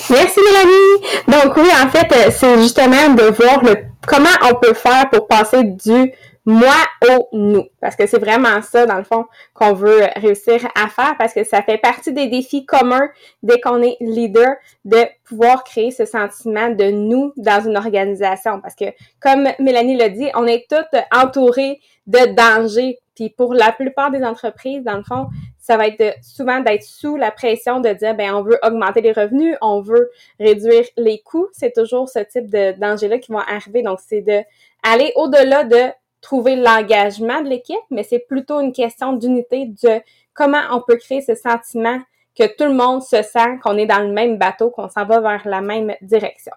Merci 0.10 0.40
Mélanie. 0.40 1.24
Donc 1.28 1.58
oui, 1.58 1.68
en 1.84 1.90
fait, 1.90 2.12
euh, 2.14 2.32
c'est 2.32 2.58
justement 2.60 3.14
de 3.14 3.24
voir 3.24 3.62
le 3.64 3.76
comment 4.08 4.30
on 4.50 4.56
peut 4.56 4.74
faire 4.74 5.10
pour 5.10 5.28
passer 5.28 5.64
du 5.64 6.14
moi 6.46 6.76
au 7.10 7.28
nous. 7.34 7.66
Parce 7.82 7.98
que 7.98 8.08
c'est 8.08 8.20
vraiment 8.20 8.62
ça, 8.62 8.86
dans 8.86 8.96
le 8.96 9.04
fond, 9.04 9.26
qu'on 9.54 9.74
veut 9.74 10.04
réussir 10.16 10.66
à 10.76 10.88
faire 10.88 11.16
parce 11.20 11.34
que 11.34 11.44
ça 11.44 11.62
fait 11.62 11.78
partie 11.78 12.14
des 12.14 12.28
défis 12.28 12.66
communs 12.66 13.10
dès 13.44 13.60
qu'on 13.60 13.82
est 13.82 13.98
leader 14.00 14.56
de 14.86 15.04
pouvoir 15.26 15.66
créer 15.66 15.92
ce 15.92 16.06
sentiment 16.06 16.70
de 16.70 16.86
nous 16.86 17.34
dans 17.36 17.60
une 17.68 17.76
organisation. 17.76 18.62
Parce 18.62 18.76
que, 18.76 18.86
comme 19.20 19.50
Mélanie 19.60 19.98
l'a 19.98 20.08
dit, 20.08 20.30
on 20.36 20.48
est 20.48 20.68
toutes 20.70 21.02
entourées 21.14 21.82
de 22.08 22.34
dangers. 22.34 22.98
Puis 23.14 23.30
pour 23.30 23.54
la 23.54 23.74
plupart 23.74 24.12
des 24.12 24.24
entreprises, 24.24 24.84
dans 24.84 24.96
le 24.96 25.04
fond, 25.04 25.28
ça 25.60 25.76
va 25.76 25.88
être 25.88 26.16
souvent 26.24 26.62
d'être 26.62 26.84
sous 26.84 27.18
la 27.18 27.30
pression 27.30 27.82
de 27.82 27.90
dire, 27.90 28.16
ben 28.16 28.34
on 28.34 28.42
veut 28.42 28.58
augmenter 28.64 29.02
les 29.02 29.12
revenus, 29.12 29.58
on 29.62 29.82
veut 29.82 29.97
réduire 30.39 30.86
les 30.98 31.20
coûts. 31.20 31.48
C'est 31.51 31.74
toujours 31.74 32.10
ce 32.10 32.20
type 32.20 32.50
de 32.50 32.77
danger-là 32.80 33.20
qui 33.20 33.32
vont 33.32 33.39
arriver. 33.39 33.82
Donc, 33.82 34.00
c'est 34.06 34.22
de 34.22 34.42
aller 34.84 35.12
au-delà 35.16 35.63
de 35.63 35.92
trouver 36.22 36.56
l'engagement 36.56 37.42
de 37.42 37.50
l'équipe, 37.50 37.77
mais 37.89 38.04
c'est 38.04 38.20
plutôt 38.20 38.60
une 38.60 38.74
question 38.74 39.13
d'unité 39.13 39.68
de 39.84 40.01
comment 40.34 40.62
on 40.72 40.82
peut 40.82 40.98
créer 40.98 41.22
ce 41.22 41.36
sentiment 41.36 42.00
que 42.38 42.46
tout 42.56 42.66
le 42.66 42.74
monde 42.74 43.01
se 43.01 43.22
sent 43.22 43.60
qu'on 43.63 43.77
est 43.77 43.86
dans 43.86 44.00
le 44.00 44.12
même 44.12 44.38
bateau, 44.38 44.70
qu'on 44.70 44.89
s'en 44.89 45.06
va 45.06 45.20
vers 45.20 45.48
la 45.48 45.62
même 45.62 45.94
direction. 46.01 46.54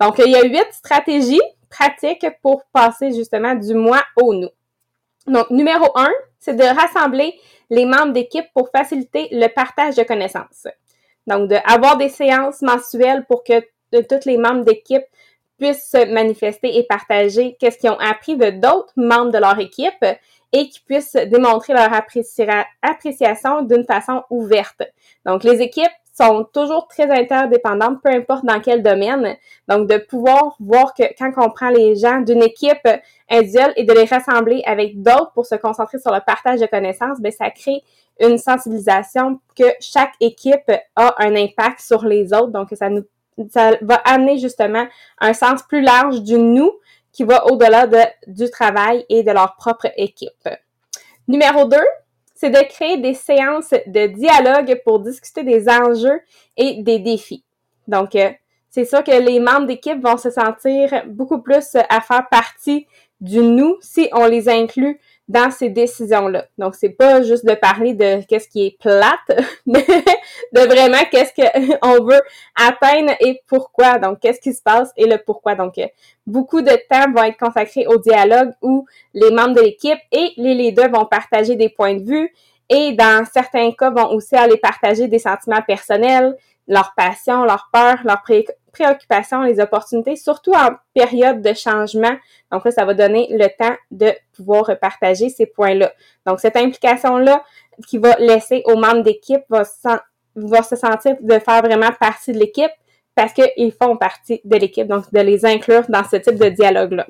Donc, 0.00 0.20
il 0.24 0.30
y 0.30 0.36
a 0.36 0.44
huit 0.44 0.66
stratégies 0.72 1.40
pratiques 1.68 2.26
pour 2.42 2.64
passer 2.72 3.12
justement 3.12 3.54
du 3.54 3.74
moi 3.74 4.02
au 4.16 4.34
nous. 4.34 4.50
Donc, 5.26 5.50
numéro 5.50 5.86
un, 5.96 6.12
c'est 6.38 6.54
de 6.54 6.62
rassembler 6.62 7.34
les 7.70 7.84
membres 7.84 8.12
d'équipe 8.12 8.46
pour 8.54 8.70
faciliter 8.70 9.28
le 9.32 9.48
partage 9.48 9.96
de 9.96 10.04
connaissances. 10.04 10.68
Donc, 11.26 11.48
d'avoir 11.48 11.96
des 11.96 12.08
séances 12.08 12.62
mensuelles 12.62 13.24
pour 13.26 13.44
que 13.44 13.60
tous 13.92 14.26
les 14.26 14.36
membres 14.36 14.64
d'équipe 14.64 15.04
puissent 15.58 15.90
se 15.90 16.12
manifester 16.12 16.76
et 16.76 16.84
partager 16.84 17.56
qu'est-ce 17.58 17.78
qu'ils 17.78 17.90
ont 17.90 17.98
appris 17.98 18.36
de 18.36 18.50
d'autres 18.50 18.92
membres 18.96 19.32
de 19.32 19.38
leur 19.38 19.58
équipe 19.58 20.04
et 20.52 20.68
qui 20.68 20.80
puissent 20.80 21.14
démontrer 21.14 21.72
leur 21.72 21.90
appréciation 21.92 23.62
d'une 23.62 23.84
façon 23.84 24.22
ouverte. 24.30 24.82
Donc, 25.24 25.44
les 25.44 25.60
équipes 25.62 25.90
sont 26.16 26.44
toujours 26.52 26.88
très 26.88 27.10
interdépendantes, 27.10 28.00
peu 28.02 28.10
importe 28.10 28.44
dans 28.44 28.60
quel 28.60 28.82
domaine. 28.82 29.36
Donc, 29.68 29.88
de 29.88 29.98
pouvoir 29.98 30.56
voir 30.60 30.94
que 30.94 31.02
quand 31.18 31.30
on 31.36 31.50
prend 31.50 31.68
les 31.68 31.96
gens 31.96 32.20
d'une 32.20 32.42
équipe 32.42 32.88
individuelle 33.30 33.72
et 33.76 33.84
de 33.84 33.92
les 33.92 34.04
rassembler 34.04 34.62
avec 34.64 35.02
d'autres 35.02 35.32
pour 35.34 35.44
se 35.44 35.56
concentrer 35.56 35.98
sur 35.98 36.12
le 36.12 36.20
partage 36.24 36.60
de 36.60 36.66
connaissances, 36.66 37.20
bien, 37.20 37.30
ça 37.30 37.50
crée 37.50 37.82
une 38.20 38.38
sensibilisation 38.38 39.40
que 39.54 39.64
chaque 39.80 40.14
équipe 40.20 40.72
a 40.96 41.14
un 41.18 41.36
impact 41.36 41.80
sur 41.80 42.04
les 42.04 42.32
autres. 42.32 42.48
Donc, 42.48 42.68
ça 42.72 42.88
nous 42.88 43.04
ça 43.50 43.72
va 43.82 43.96
amener 43.96 44.38
justement 44.38 44.86
un 45.18 45.34
sens 45.34 45.62
plus 45.62 45.82
large 45.82 46.22
du 46.22 46.38
nous 46.38 46.72
qui 47.12 47.24
va 47.24 47.46
au-delà 47.46 47.86
de, 47.86 47.98
du 48.26 48.50
travail 48.50 49.04
et 49.08 49.22
de 49.22 49.30
leur 49.30 49.56
propre 49.56 49.88
équipe. 49.96 50.48
Numéro 51.28 51.66
2, 51.66 51.76
c'est 52.36 52.50
de 52.50 52.62
créer 52.68 52.98
des 52.98 53.14
séances 53.14 53.70
de 53.86 54.06
dialogue 54.06 54.80
pour 54.84 55.00
discuter 55.00 55.42
des 55.42 55.68
enjeux 55.68 56.20
et 56.56 56.82
des 56.82 57.00
défis. 57.00 57.44
Donc, 57.88 58.14
euh, 58.14 58.30
c'est 58.70 58.84
sûr 58.84 59.02
que 59.02 59.10
les 59.10 59.40
membres 59.40 59.66
d'équipe 59.66 60.00
vont 60.02 60.18
se 60.18 60.30
sentir 60.30 61.04
beaucoup 61.06 61.40
plus 61.40 61.76
à 61.88 62.00
faire 62.02 62.28
partie 62.30 62.86
du 63.20 63.38
nous 63.38 63.78
si 63.80 64.08
on 64.12 64.26
les 64.26 64.48
inclut 64.50 65.00
dans 65.28 65.50
ces 65.50 65.70
décisions-là. 65.70 66.46
Donc, 66.56 66.74
c'est 66.76 66.90
pas 66.90 67.22
juste 67.22 67.44
de 67.44 67.54
parler 67.54 67.94
de 67.94 68.24
qu'est-ce 68.26 68.48
qui 68.48 68.66
est 68.66 68.78
plate, 68.78 69.40
mais 69.66 69.84
de 70.52 70.60
vraiment 70.60 71.02
qu'est-ce 71.10 71.32
qu'on 71.34 72.04
veut 72.04 72.20
atteindre 72.54 73.12
et 73.20 73.42
pourquoi. 73.48 73.98
Donc, 73.98 74.20
qu'est-ce 74.20 74.40
qui 74.40 74.54
se 74.54 74.62
passe 74.62 74.90
et 74.96 75.06
le 75.06 75.18
pourquoi. 75.18 75.54
Donc, 75.54 75.78
euh, 75.78 75.86
beaucoup 76.26 76.62
de 76.62 76.72
temps 76.88 77.10
va 77.12 77.28
être 77.28 77.38
consacré 77.38 77.86
au 77.86 77.98
dialogue 77.98 78.52
où 78.62 78.86
les 79.14 79.30
membres 79.30 79.54
de 79.54 79.62
l'équipe 79.62 79.98
et 80.12 80.32
les 80.36 80.54
leaders 80.54 80.90
vont 80.90 81.06
partager 81.06 81.56
des 81.56 81.68
points 81.68 81.94
de 81.94 82.04
vue 82.04 82.32
et 82.68 82.92
dans 82.92 83.24
certains 83.24 83.70
cas 83.72 83.90
vont 83.90 84.10
aussi 84.10 84.34
aller 84.36 84.56
partager 84.56 85.08
des 85.08 85.18
sentiments 85.18 85.62
personnels, 85.62 86.36
leurs 86.68 86.94
passions, 86.96 87.44
leurs 87.44 87.68
peurs, 87.72 87.98
leurs 88.04 88.22
préoccupations, 88.76 89.42
les 89.42 89.60
opportunités, 89.60 90.16
surtout 90.16 90.52
en 90.52 90.70
période 90.94 91.40
de 91.40 91.54
changement. 91.54 92.14
Donc 92.52 92.64
là, 92.64 92.70
ça 92.70 92.84
va 92.84 92.94
donner 92.94 93.28
le 93.30 93.46
temps 93.48 93.74
de 93.90 94.12
pouvoir 94.34 94.70
partager 94.80 95.28
ces 95.28 95.46
points-là. 95.46 95.92
Donc, 96.26 96.40
cette 96.40 96.56
implication-là 96.56 97.42
qui 97.86 97.98
va 97.98 98.16
laisser 98.18 98.62
aux 98.66 98.76
membres 98.76 99.02
d'équipe 99.02 99.42
va, 99.48 99.62
va 100.34 100.62
se 100.62 100.76
sentir 100.76 101.16
de 101.20 101.38
faire 101.38 101.62
vraiment 101.62 101.90
partie 101.98 102.32
de 102.32 102.38
l'équipe 102.38 102.70
parce 103.14 103.32
qu'ils 103.32 103.72
font 103.72 103.96
partie 103.96 104.40
de 104.44 104.56
l'équipe, 104.56 104.86
donc 104.86 105.10
de 105.12 105.20
les 105.20 105.46
inclure 105.46 105.84
dans 105.88 106.04
ce 106.04 106.16
type 106.16 106.36
de 106.36 106.50
dialogue-là. 106.50 107.06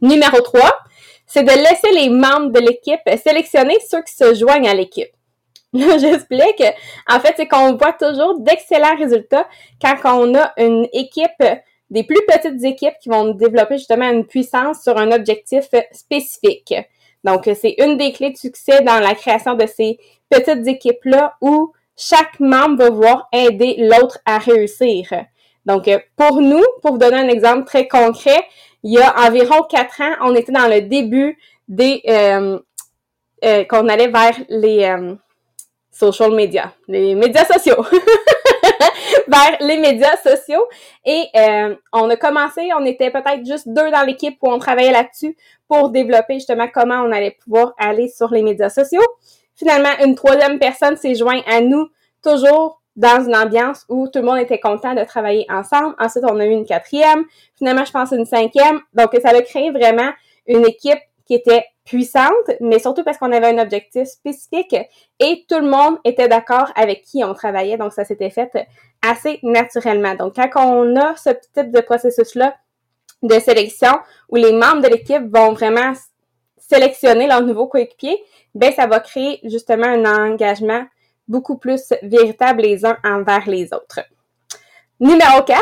Numéro 0.00 0.40
3, 0.40 0.60
c'est 1.26 1.42
de 1.42 1.50
laisser 1.50 1.90
les 1.92 2.08
membres 2.08 2.50
de 2.50 2.60
l'équipe 2.60 3.00
sélectionner 3.22 3.76
ceux 3.88 4.02
qui 4.02 4.14
se 4.14 4.34
joignent 4.34 4.68
à 4.68 4.74
l'équipe. 4.74 5.10
J'explique. 5.74 6.62
En 7.08 7.20
fait, 7.20 7.34
c'est 7.36 7.46
qu'on 7.46 7.76
voit 7.76 7.92
toujours 7.92 8.38
d'excellents 8.40 8.96
résultats 8.96 9.46
quand 9.80 9.96
on 10.04 10.34
a 10.34 10.52
une 10.56 10.86
équipe, 10.92 11.44
des 11.90 12.04
plus 12.04 12.20
petites 12.26 12.62
équipes 12.64 12.94
qui 13.02 13.08
vont 13.08 13.34
développer 13.34 13.78
justement 13.78 14.10
une 14.10 14.26
puissance 14.26 14.82
sur 14.82 14.96
un 14.96 15.12
objectif 15.12 15.68
spécifique. 15.92 16.74
Donc, 17.24 17.48
c'est 17.60 17.74
une 17.78 17.96
des 17.96 18.12
clés 18.12 18.30
de 18.30 18.36
succès 18.36 18.82
dans 18.82 19.00
la 19.00 19.14
création 19.14 19.54
de 19.54 19.66
ces 19.66 19.98
petites 20.30 20.66
équipes-là 20.66 21.36
où 21.40 21.72
chaque 21.96 22.38
membre 22.40 22.84
va 22.84 22.90
voir 22.90 23.28
aider 23.32 23.76
l'autre 23.78 24.18
à 24.24 24.38
réussir. 24.38 25.08
Donc, 25.66 25.90
pour 26.16 26.40
nous, 26.40 26.64
pour 26.82 26.92
vous 26.92 26.98
donner 26.98 27.16
un 27.16 27.28
exemple 27.28 27.64
très 27.64 27.88
concret, 27.88 28.42
il 28.82 28.92
y 28.92 28.98
a 28.98 29.26
environ 29.26 29.62
quatre 29.68 30.00
ans, 30.00 30.14
on 30.22 30.34
était 30.34 30.52
dans 30.52 30.68
le 30.68 30.82
début 30.82 31.36
des 31.66 32.02
euh, 32.08 32.58
euh, 33.44 33.64
qu'on 33.64 33.88
allait 33.88 34.08
vers 34.08 34.36
les 34.48 34.84
euh, 34.84 35.14
social 35.98 36.30
media, 36.32 36.72
les 36.86 37.14
médias 37.16 37.44
sociaux, 37.44 37.82
vers 39.28 39.56
les 39.60 39.78
médias 39.78 40.16
sociaux. 40.16 40.64
Et 41.04 41.24
euh, 41.36 41.74
on 41.92 42.08
a 42.08 42.16
commencé, 42.16 42.70
on 42.78 42.84
était 42.84 43.10
peut-être 43.10 43.44
juste 43.44 43.68
deux 43.68 43.90
dans 43.90 44.06
l'équipe 44.06 44.38
où 44.42 44.48
on 44.48 44.58
travaillait 44.58 44.92
là-dessus 44.92 45.36
pour 45.66 45.90
développer 45.90 46.34
justement 46.34 46.68
comment 46.72 47.02
on 47.02 47.10
allait 47.10 47.36
pouvoir 47.42 47.74
aller 47.78 48.08
sur 48.08 48.30
les 48.30 48.42
médias 48.42 48.70
sociaux. 48.70 49.02
Finalement, 49.56 49.90
une 50.04 50.14
troisième 50.14 50.60
personne 50.60 50.96
s'est 50.96 51.16
jointe 51.16 51.42
à 51.48 51.60
nous, 51.60 51.88
toujours 52.22 52.80
dans 52.94 53.24
une 53.24 53.34
ambiance 53.34 53.84
où 53.88 54.06
tout 54.06 54.20
le 54.20 54.24
monde 54.24 54.38
était 54.38 54.60
content 54.60 54.94
de 54.94 55.02
travailler 55.02 55.46
ensemble. 55.48 55.96
Ensuite, 55.98 56.24
on 56.28 56.38
a 56.38 56.46
eu 56.46 56.50
une 56.50 56.64
quatrième. 56.64 57.24
Finalement, 57.56 57.84
je 57.84 57.92
pense 57.92 58.12
une 58.12 58.24
cinquième. 58.24 58.80
Donc, 58.94 59.16
ça 59.20 59.30
a 59.30 59.42
créé 59.42 59.70
vraiment 59.70 60.10
une 60.46 60.64
équipe 60.66 60.98
qui 61.28 61.34
était 61.34 61.66
puissante, 61.84 62.50
mais 62.60 62.78
surtout 62.78 63.04
parce 63.04 63.18
qu'on 63.18 63.32
avait 63.32 63.48
un 63.48 63.58
objectif 63.58 64.08
spécifique 64.08 64.74
et 65.20 65.44
tout 65.46 65.58
le 65.58 65.68
monde 65.68 65.98
était 66.04 66.26
d'accord 66.26 66.72
avec 66.74 67.02
qui 67.02 67.22
on 67.22 67.34
travaillait, 67.34 67.76
donc 67.76 67.92
ça 67.92 68.04
s'était 68.04 68.30
fait 68.30 68.50
assez 69.06 69.38
naturellement. 69.42 70.14
Donc 70.14 70.34
quand 70.36 70.66
on 70.66 70.96
a 70.96 71.14
ce 71.16 71.30
type 71.54 71.70
de 71.70 71.80
processus-là 71.80 72.56
de 73.22 73.38
sélection 73.38 73.92
où 74.30 74.36
les 74.36 74.52
membres 74.52 74.80
de 74.80 74.88
l'équipe 74.88 75.22
vont 75.30 75.52
vraiment 75.52 75.92
sélectionner 76.56 77.26
leur 77.26 77.42
nouveau 77.42 77.66
coéquipier, 77.66 78.18
ben 78.54 78.72
ça 78.72 78.86
va 78.86 79.00
créer 79.00 79.40
justement 79.44 79.86
un 79.86 80.04
engagement 80.06 80.84
beaucoup 81.26 81.58
plus 81.58 81.92
véritable 82.02 82.62
les 82.62 82.86
uns 82.86 82.96
envers 83.04 83.46
les 83.48 83.74
autres. 83.74 84.00
Numéro 84.98 85.42
4, 85.42 85.60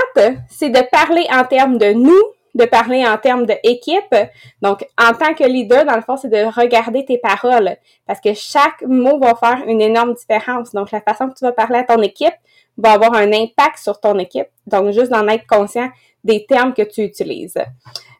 c'est 0.48 0.70
de 0.70 0.80
parler 0.90 1.26
en 1.30 1.44
termes 1.44 1.76
de 1.76 1.92
nous 1.92 2.22
de 2.56 2.64
parler 2.64 3.06
en 3.06 3.16
termes 3.18 3.46
d'équipe. 3.46 4.14
Donc, 4.62 4.86
en 4.98 5.12
tant 5.12 5.34
que 5.34 5.44
leader, 5.44 5.84
dans 5.84 5.94
le 5.94 6.02
fond, 6.02 6.16
c'est 6.16 6.28
de 6.28 6.44
regarder 6.58 7.04
tes 7.04 7.18
paroles 7.18 7.76
parce 8.06 8.20
que 8.20 8.32
chaque 8.34 8.82
mot 8.82 9.18
va 9.18 9.34
faire 9.34 9.62
une 9.66 9.80
énorme 9.80 10.14
différence. 10.14 10.72
Donc, 10.72 10.90
la 10.90 11.00
façon 11.00 11.28
que 11.28 11.34
tu 11.34 11.44
vas 11.44 11.52
parler 11.52 11.78
à 11.78 11.84
ton 11.84 12.00
équipe 12.02 12.34
va 12.78 12.92
avoir 12.92 13.14
un 13.14 13.32
impact 13.32 13.78
sur 13.78 14.00
ton 14.00 14.18
équipe. 14.18 14.48
Donc, 14.66 14.90
juste 14.92 15.10
d'en 15.10 15.28
être 15.28 15.46
conscient 15.46 15.90
des 16.24 16.46
termes 16.46 16.74
que 16.74 16.82
tu 16.82 17.02
utilises. 17.02 17.58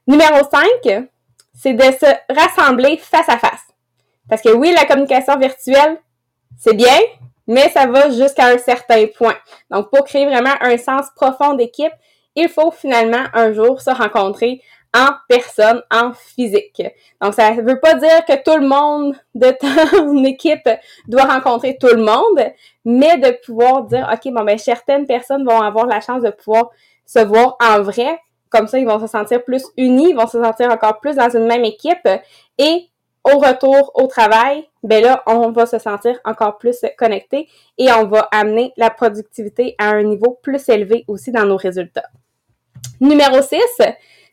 Numéro 0.07 0.39
5, 0.85 1.09
c'est 1.55 1.75
de 1.75 1.83
se 1.83 2.33
rassembler 2.33 2.99
face 2.99 3.29
à 3.29 3.39
face. 3.39 3.67
Parce 4.29 4.43
que 4.43 4.51
oui, 4.51 4.73
la 4.73 4.85
communication 4.85 5.39
virtuelle, 5.39 5.99
c'est 6.59 6.75
bien, 6.75 6.99
mais 7.47 7.71
ça 7.71 7.87
va 7.87 8.11
jusqu'à 8.11 8.47
un 8.47 8.59
certain 8.59 9.07
point. 9.17 9.37
Donc, 9.71 9.91
pour 9.91 10.05
créer 10.05 10.27
vraiment 10.27 10.55
un 10.61 10.77
sens 10.77 11.07
profond 11.17 11.55
d'équipe, 11.55 11.93
il 12.37 12.49
faut 12.49 12.71
finalement 12.71 13.25
un 13.33 13.53
jour 13.53 13.81
se 13.81 13.91
rencontrer 13.91 14.61
en 14.95 15.11
personne, 15.29 15.83
en 15.91 16.13
physique. 16.13 16.83
Donc, 17.21 17.35
ça 17.35 17.53
ne 17.53 17.63
veut 17.63 17.81
pas 17.81 17.95
dire 17.95 18.25
que 18.27 18.43
tout 18.43 18.59
le 18.59 18.67
monde 18.67 19.15
de 19.35 19.51
ton 19.51 20.25
équipe 20.25 20.69
doit 21.07 21.25
rencontrer 21.25 21.77
tout 21.79 21.89
le 21.89 22.03
monde, 22.03 22.53
mais 22.85 23.19
de 23.19 23.37
pouvoir 23.45 23.83
dire, 23.83 24.09
OK, 24.11 24.33
bon, 24.33 24.45
ben, 24.45 24.57
certaines 24.57 25.07
personnes 25.07 25.45
vont 25.45 25.61
avoir 25.61 25.87
la 25.87 26.01
chance 26.01 26.23
de 26.23 26.31
pouvoir 26.31 26.71
se 27.05 27.19
voir 27.19 27.57
en 27.61 27.83
vrai. 27.83 28.19
Comme 28.49 28.69
ça, 28.69 28.79
ils 28.79 28.87
vont 28.87 29.01
se 29.01 29.07
sentir 29.07 29.45
plus 29.45 29.65
unis, 29.77 30.11
ils 30.11 30.17
vont 30.17 30.27
se 30.27 30.43
sentir 30.43 30.71
encore 30.71 31.01
plus 31.01 31.17
dans 31.17 31.29
une 31.29 31.47
même 31.47 31.65
équipe 31.65 32.09
et 32.59 32.89
au 33.25 33.39
retour 33.39 33.91
au 33.95 34.07
travail, 34.07 34.69
ben 34.85 35.03
là, 35.03 35.23
on 35.27 35.51
va 35.51 35.67
se 35.67 35.79
sentir 35.79 36.17
encore 36.25 36.59
plus 36.59 36.85
connecté 36.97 37.49
et 37.77 37.93
on 37.93 38.07
va 38.07 38.29
amener 38.31 38.73
la 38.77 38.89
productivité 38.89 39.75
à 39.79 39.91
un 39.91 40.05
niveau 40.05 40.39
plus 40.43 40.69
élevé 40.69 41.05
aussi 41.09 41.33
dans 41.33 41.45
nos 41.45 41.57
résultats. 41.57 42.09
Numéro 43.01 43.43
6, 43.43 43.59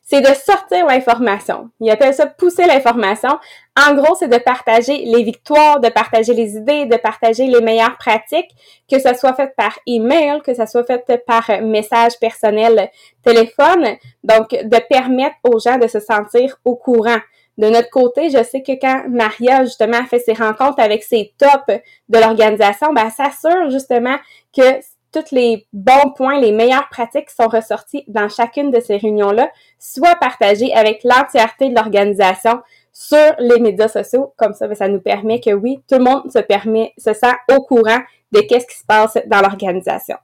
c'est 0.06 0.22
de 0.22 0.34
sortir 0.34 0.86
l'information. 0.86 1.70
Il 1.80 1.90
appelle 1.90 2.14
ça 2.14 2.28
pousser 2.28 2.66
l'information. 2.66 3.40
En 3.80 3.96
gros, 3.96 4.16
c'est 4.16 4.28
de 4.28 4.38
partager 4.38 4.98
les 5.06 5.24
victoires, 5.24 5.80
de 5.80 5.90
partager 5.90 6.34
les 6.34 6.56
idées, 6.58 6.86
de 6.86 6.98
partager 6.98 7.48
les 7.48 7.62
meilleures 7.62 7.98
pratiques, 7.98 8.52
que 8.92 9.00
ce 9.00 9.14
soit 9.14 9.34
fait 9.34 9.56
par 9.56 9.80
email, 9.88 10.42
que 10.42 10.54
ce 10.54 10.66
soit 10.66 10.84
fait 10.84 11.24
par 11.26 11.50
message 11.62 12.20
personnel 12.20 12.90
téléphone. 13.24 13.96
Donc, 14.24 14.50
de 14.50 14.88
permettre 14.90 15.38
aux 15.44 15.60
gens 15.60 15.78
de 15.78 15.88
se 15.88 16.00
sentir 16.00 16.58
au 16.66 16.76
courant. 16.76 17.20
De 17.58 17.70
notre 17.70 17.90
côté, 17.90 18.30
je 18.30 18.44
sais 18.44 18.62
que 18.64 18.74
quand 18.74 19.04
Maria, 19.10 19.64
justement, 19.64 20.04
fait 20.06 20.20
ses 20.20 20.34
rencontres 20.34 20.80
avec 20.80 21.04
ses 21.04 21.34
tops 21.38 21.80
de 22.10 22.20
l'organisation, 22.20 22.94
ben, 22.94 23.06
elle 23.06 23.12
s'assure 23.12 23.70
justement 23.70 24.18
que 24.56 24.82
tous 25.14 25.32
les 25.32 25.68
bons 25.72 26.12
points, 26.16 26.40
les 26.40 26.52
meilleures 26.52 26.90
pratiques 26.90 27.30
sont 27.30 27.48
ressorties 27.48 28.04
dans 28.08 28.28
chacune 28.28 28.72
de 28.72 28.80
ces 28.80 28.98
réunions-là, 28.98 29.50
soit 29.80 30.16
partagées 30.16 30.74
avec 30.74 31.04
l'entièreté 31.04 31.70
de 31.70 31.76
l'organisation 31.76 32.62
sur 32.92 33.34
les 33.40 33.60
médias 33.60 33.88
sociaux. 33.88 34.34
Comme 34.38 34.54
ça, 34.54 34.68
ben, 34.68 34.76
ça 34.76 34.88
nous 34.88 35.00
permet 35.00 35.40
que 35.40 35.52
oui, 35.52 35.80
tout 35.88 35.98
le 35.98 36.04
monde 36.04 36.32
se 36.32 36.40
permet, 36.40 36.94
se 36.98 37.14
sent 37.14 37.34
au 37.52 37.62
courant 37.62 38.00
de 38.32 38.42
qu'est-ce 38.42 38.68
qui 38.68 38.78
se 38.78 38.86
passe 38.86 39.18
dans 39.28 39.42
l'organisation. 39.42 40.18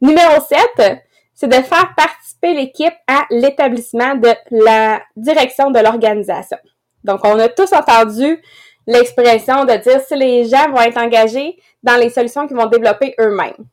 Numéro 0.00 0.40
7, 0.40 1.02
c'est 1.34 1.48
de 1.48 1.54
faire 1.54 1.94
participer 1.96 2.54
l'équipe 2.54 2.94
à 3.06 3.24
l'établissement 3.30 4.14
de 4.14 4.30
la 4.50 5.02
direction 5.16 5.70
de 5.70 5.80
l'organisation. 5.80 6.58
Donc, 7.02 7.20
on 7.24 7.38
a 7.38 7.48
tous 7.48 7.72
entendu 7.72 8.40
l'expression 8.86 9.64
de 9.64 9.76
dire 9.82 10.00
si 10.00 10.16
les 10.16 10.44
gens 10.44 10.70
vont 10.70 10.80
être 10.80 10.98
engagés 10.98 11.58
dans 11.82 11.96
les 11.96 12.10
solutions 12.10 12.46
qu'ils 12.46 12.56
vont 12.56 12.66
développer 12.66 13.14
eux-mêmes. 13.18 13.66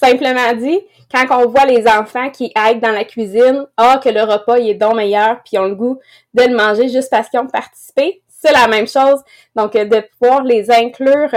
Simplement 0.00 0.54
dit, 0.54 0.78
quand 1.12 1.26
on 1.30 1.48
voit 1.48 1.64
les 1.64 1.88
enfants 1.88 2.30
qui 2.30 2.52
aident 2.54 2.78
dans 2.78 2.92
la 2.92 3.02
cuisine, 3.02 3.66
ah, 3.76 4.00
que 4.02 4.08
le 4.08 4.22
repas 4.22 4.58
il 4.58 4.70
est 4.70 4.74
donc 4.74 4.94
meilleur, 4.94 5.38
puis 5.42 5.54
ils 5.54 5.58
ont 5.58 5.64
le 5.64 5.74
goût 5.74 5.98
de 6.34 6.44
le 6.44 6.54
manger 6.54 6.88
juste 6.88 7.10
parce 7.10 7.28
qu'ils 7.28 7.40
ont 7.40 7.48
participé, 7.48 8.22
c'est 8.28 8.52
la 8.52 8.68
même 8.68 8.86
chose. 8.86 9.20
Donc, 9.56 9.72
de 9.72 10.08
pouvoir 10.16 10.44
les 10.44 10.70
inclure 10.70 11.30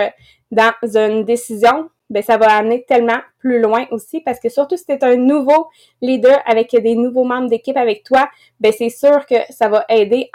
dans 0.52 0.72
une 0.84 1.26
décision, 1.26 1.90
ben 2.12 2.22
ça 2.22 2.38
va 2.38 2.54
amener 2.54 2.86
tellement 2.88 3.18
plus 3.40 3.60
loin 3.60 3.88
aussi 3.90 4.20
parce 4.20 4.40
que 4.40 4.50
surtout 4.50 4.78
si 4.78 4.86
tu 4.86 4.92
es 4.92 5.04
un 5.04 5.16
nouveau 5.16 5.70
leader 6.00 6.40
avec 6.46 6.70
des 6.70 6.94
nouveaux 6.94 7.24
membres 7.24 7.50
d'équipe 7.50 7.78
avec 7.78 8.04
toi, 8.04 8.30
ben 8.60 8.72
c'est 8.78 8.90
sûr 8.90 9.26
que 9.26 9.38
ça 9.50 9.70
va 9.70 9.86
aider 9.90 10.30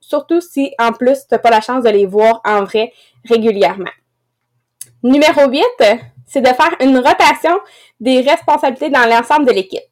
surtout 0.00 0.42
si 0.42 0.74
en 0.78 0.92
plus 0.92 1.20
tu 1.20 1.28
n'as 1.32 1.38
pas 1.38 1.50
la 1.50 1.62
chance 1.62 1.84
de 1.84 1.90
les 1.90 2.04
voir 2.04 2.42
en 2.44 2.64
vrai 2.64 2.92
régulièrement. 3.24 3.88
Numéro 5.02 5.48
8, 5.48 5.64
c'est 6.28 6.42
de 6.42 6.46
faire 6.46 6.76
une 6.80 6.96
rotation 6.98 7.58
des 7.98 8.20
responsabilités 8.20 8.88
dans 8.88 9.04
l'ensemble 9.08 9.46
de 9.46 9.52
l'équipe. 9.52 9.82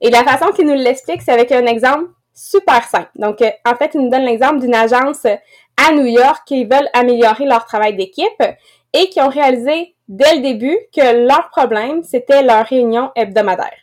Et 0.00 0.08
la 0.10 0.24
façon 0.24 0.52
qu'il 0.52 0.66
nous 0.66 0.74
l'explique, 0.74 1.20
c'est 1.20 1.32
avec 1.32 1.52
un 1.52 1.66
exemple 1.66 2.06
super 2.32 2.82
simple. 2.84 3.10
Donc, 3.16 3.42
euh, 3.42 3.50
en 3.66 3.74
fait, 3.74 3.90
il 3.94 4.00
nous 4.00 4.10
donne 4.10 4.24
l'exemple 4.24 4.60
d'une 4.60 4.74
agence 4.74 5.26
à 5.26 5.92
New 5.92 6.06
York 6.06 6.44
qui 6.46 6.64
veulent 6.64 6.88
améliorer 6.94 7.44
leur 7.44 7.66
travail 7.66 7.94
d'équipe 7.94 8.42
et 8.94 9.08
qui 9.10 9.20
ont 9.20 9.28
réalisé 9.28 9.94
dès 10.08 10.36
le 10.36 10.40
début 10.40 10.78
que 10.94 11.26
leur 11.26 11.50
problème, 11.50 12.02
c'était 12.02 12.42
leur 12.42 12.64
réunion 12.64 13.10
hebdomadaire. 13.16 13.76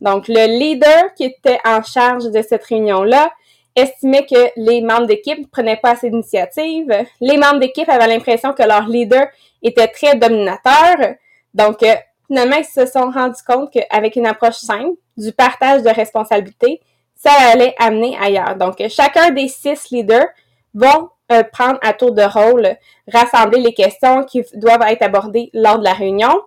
Donc, 0.00 0.26
le 0.26 0.58
leader 0.58 1.12
qui 1.14 1.24
était 1.24 1.60
en 1.66 1.82
charge 1.82 2.30
de 2.30 2.40
cette 2.40 2.64
réunion-là 2.64 3.30
estimait 3.74 4.26
que 4.26 4.50
les 4.56 4.82
membres 4.82 5.06
d'équipe 5.06 5.50
prenaient 5.50 5.76
pas 5.76 5.92
assez 5.92 6.10
d'initiatives. 6.10 6.92
Les 7.20 7.36
membres 7.36 7.58
d'équipe 7.58 7.88
avaient 7.88 8.06
l'impression 8.06 8.52
que 8.52 8.62
leur 8.62 8.86
leader 8.86 9.26
était 9.62 9.88
très 9.88 10.16
dominateur. 10.16 11.14
Donc, 11.54 11.82
euh, 11.82 11.94
finalement, 12.26 12.56
ils 12.56 12.64
se 12.64 12.86
sont 12.86 13.10
rendus 13.10 13.42
compte 13.46 13.72
qu'avec 13.72 14.16
une 14.16 14.26
approche 14.26 14.56
simple 14.56 14.96
du 15.16 15.32
partage 15.32 15.82
de 15.82 15.90
responsabilités, 15.90 16.80
ça 17.14 17.30
allait 17.52 17.74
amener 17.78 18.16
ailleurs. 18.20 18.56
Donc, 18.56 18.82
chacun 18.88 19.30
des 19.30 19.48
six 19.48 19.90
leaders 19.90 20.26
vont 20.74 21.10
euh, 21.30 21.42
prendre 21.44 21.78
à 21.82 21.92
tour 21.92 22.12
de 22.12 22.22
rôle, 22.22 22.76
rassembler 23.10 23.60
les 23.60 23.74
questions 23.74 24.24
qui 24.24 24.42
doivent 24.54 24.82
être 24.82 25.02
abordées 25.02 25.50
lors 25.54 25.78
de 25.78 25.84
la 25.84 25.92
réunion. 25.92 26.42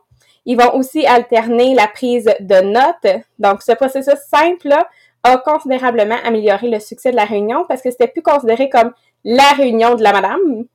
Ils 0.46 0.58
vont 0.58 0.76
aussi 0.76 1.06
alterner 1.08 1.74
la 1.74 1.88
prise 1.88 2.30
de 2.40 2.62
notes. 2.62 3.24
Donc, 3.40 3.64
ce 3.64 3.72
processus 3.72 4.20
simple-là 4.30 4.88
a 5.26 5.38
considérablement 5.40 6.18
amélioré 6.24 6.70
le 6.70 6.80
succès 6.80 7.12
de 7.12 7.16
la 7.16 7.26
réunion 7.26 7.66
parce 7.68 7.82
que 7.82 7.90
c'était 7.90 8.08
plus 8.08 8.22
considéré 8.22 8.70
comme 8.70 8.94
la 9.24 9.50
réunion 9.58 9.96
de 9.96 10.04
la 10.04 10.14
madame, 10.14 10.66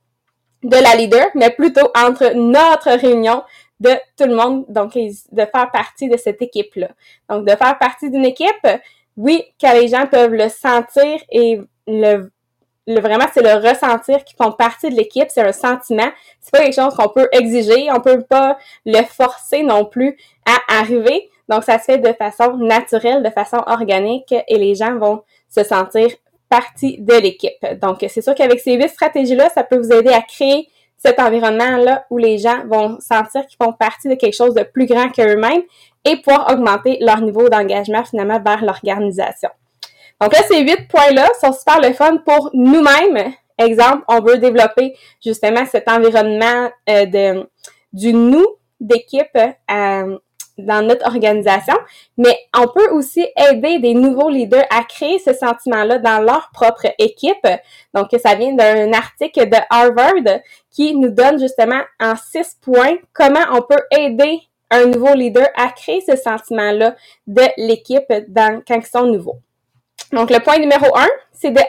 de 0.64 0.76
la 0.76 0.96
leader, 0.96 1.26
mais 1.34 1.50
plutôt 1.50 1.88
entre 1.96 2.32
notre 2.34 2.90
réunion 2.90 3.42
de 3.78 3.90
tout 4.16 4.26
le 4.26 4.34
monde, 4.34 4.64
donc 4.68 4.94
de 4.94 5.44
faire 5.46 5.70
partie 5.70 6.08
de 6.08 6.16
cette 6.16 6.42
équipe-là. 6.42 6.88
Donc, 7.28 7.46
de 7.46 7.54
faire 7.54 7.78
partie 7.78 8.10
d'une 8.10 8.24
équipe, 8.24 8.66
oui, 9.16 9.44
quand 9.60 9.72
les 9.72 9.88
gens 9.88 10.06
peuvent 10.06 10.34
le 10.34 10.48
sentir 10.48 11.20
et 11.30 11.60
le, 11.86 12.30
le 12.86 13.00
vraiment, 13.00 13.26
c'est 13.32 13.42
le 13.42 13.54
ressentir 13.54 14.24
qu'ils 14.24 14.36
font 14.36 14.52
partie 14.52 14.90
de 14.90 14.96
l'équipe, 14.96 15.28
c'est 15.28 15.42
un 15.42 15.52
sentiment. 15.52 16.10
C'est 16.40 16.50
pas 16.50 16.58
quelque 16.58 16.74
chose 16.74 16.94
qu'on 16.94 17.08
peut 17.08 17.28
exiger, 17.32 17.88
on 17.92 18.00
peut 18.00 18.22
pas 18.22 18.58
le 18.84 19.02
forcer 19.04 19.62
non 19.62 19.84
plus 19.84 20.18
à 20.44 20.80
arriver. 20.80 21.30
Donc, 21.50 21.64
ça 21.64 21.78
se 21.78 21.84
fait 21.84 21.98
de 21.98 22.12
façon 22.12 22.56
naturelle, 22.56 23.22
de 23.22 23.30
façon 23.30 23.58
organique 23.66 24.32
et 24.46 24.56
les 24.56 24.76
gens 24.76 24.96
vont 24.96 25.22
se 25.48 25.64
sentir 25.64 26.08
partie 26.48 26.98
de 26.98 27.14
l'équipe. 27.14 27.64
Donc, 27.82 28.04
c'est 28.08 28.22
sûr 28.22 28.34
qu'avec 28.34 28.60
ces 28.60 28.74
huit 28.74 28.88
stratégies-là, 28.88 29.50
ça 29.50 29.64
peut 29.64 29.76
vous 29.76 29.92
aider 29.92 30.12
à 30.12 30.22
créer 30.22 30.68
cet 30.96 31.18
environnement-là 31.18 32.04
où 32.10 32.18
les 32.18 32.38
gens 32.38 32.64
vont 32.66 32.98
sentir 33.00 33.46
qu'ils 33.46 33.56
font 33.62 33.72
partie 33.72 34.08
de 34.08 34.14
quelque 34.14 34.36
chose 34.36 34.54
de 34.54 34.62
plus 34.62 34.86
grand 34.86 35.08
qu'eux-mêmes 35.10 35.62
et 36.04 36.16
pouvoir 36.16 36.52
augmenter 36.52 36.98
leur 37.00 37.20
niveau 37.20 37.48
d'engagement 37.48 38.04
finalement 38.04 38.40
vers 38.40 38.64
l'organisation. 38.64 39.50
Donc 40.20 40.32
là, 40.32 40.40
ces 40.46 40.60
huit 40.60 40.86
points-là 40.88 41.30
sont 41.40 41.52
super 41.52 41.80
le 41.80 41.94
fun 41.94 42.18
pour 42.18 42.50
nous-mêmes. 42.52 43.32
Exemple, 43.58 44.04
on 44.08 44.20
veut 44.20 44.38
développer 44.38 44.94
justement 45.24 45.66
cet 45.66 45.88
environnement 45.88 46.70
euh, 46.88 47.06
de, 47.06 47.48
du 47.92 48.12
nous 48.12 48.46
d'équipe 48.78 49.36
euh, 49.36 50.18
dans 50.64 50.86
notre 50.86 51.06
organisation, 51.06 51.76
mais 52.16 52.38
on 52.56 52.66
peut 52.68 52.90
aussi 52.90 53.26
aider 53.50 53.78
des 53.78 53.94
nouveaux 53.94 54.28
leaders 54.28 54.64
à 54.70 54.84
créer 54.84 55.18
ce 55.18 55.32
sentiment-là 55.32 55.98
dans 55.98 56.20
leur 56.20 56.50
propre 56.52 56.86
équipe. 56.98 57.46
Donc, 57.94 58.08
ça 58.22 58.34
vient 58.34 58.54
d'un 58.54 58.92
article 58.92 59.48
de 59.48 59.56
Harvard 59.70 60.40
qui 60.70 60.94
nous 60.94 61.10
donne 61.10 61.38
justement 61.38 61.80
en 62.00 62.14
six 62.16 62.56
points 62.60 62.96
comment 63.12 63.44
on 63.52 63.62
peut 63.62 63.82
aider 63.90 64.40
un 64.70 64.86
nouveau 64.86 65.14
leader 65.14 65.48
à 65.56 65.68
créer 65.68 66.00
ce 66.00 66.16
sentiment-là 66.16 66.94
de 67.26 67.42
l'équipe 67.56 68.04
quand 68.08 68.76
ils 68.76 68.86
sont 68.86 69.06
nouveaux. 69.06 69.40
Donc, 70.12 70.30
le 70.30 70.40
point 70.40 70.58
numéro 70.58 70.96
un, 70.96 71.08
c'est 71.32 71.50
de 71.50 71.60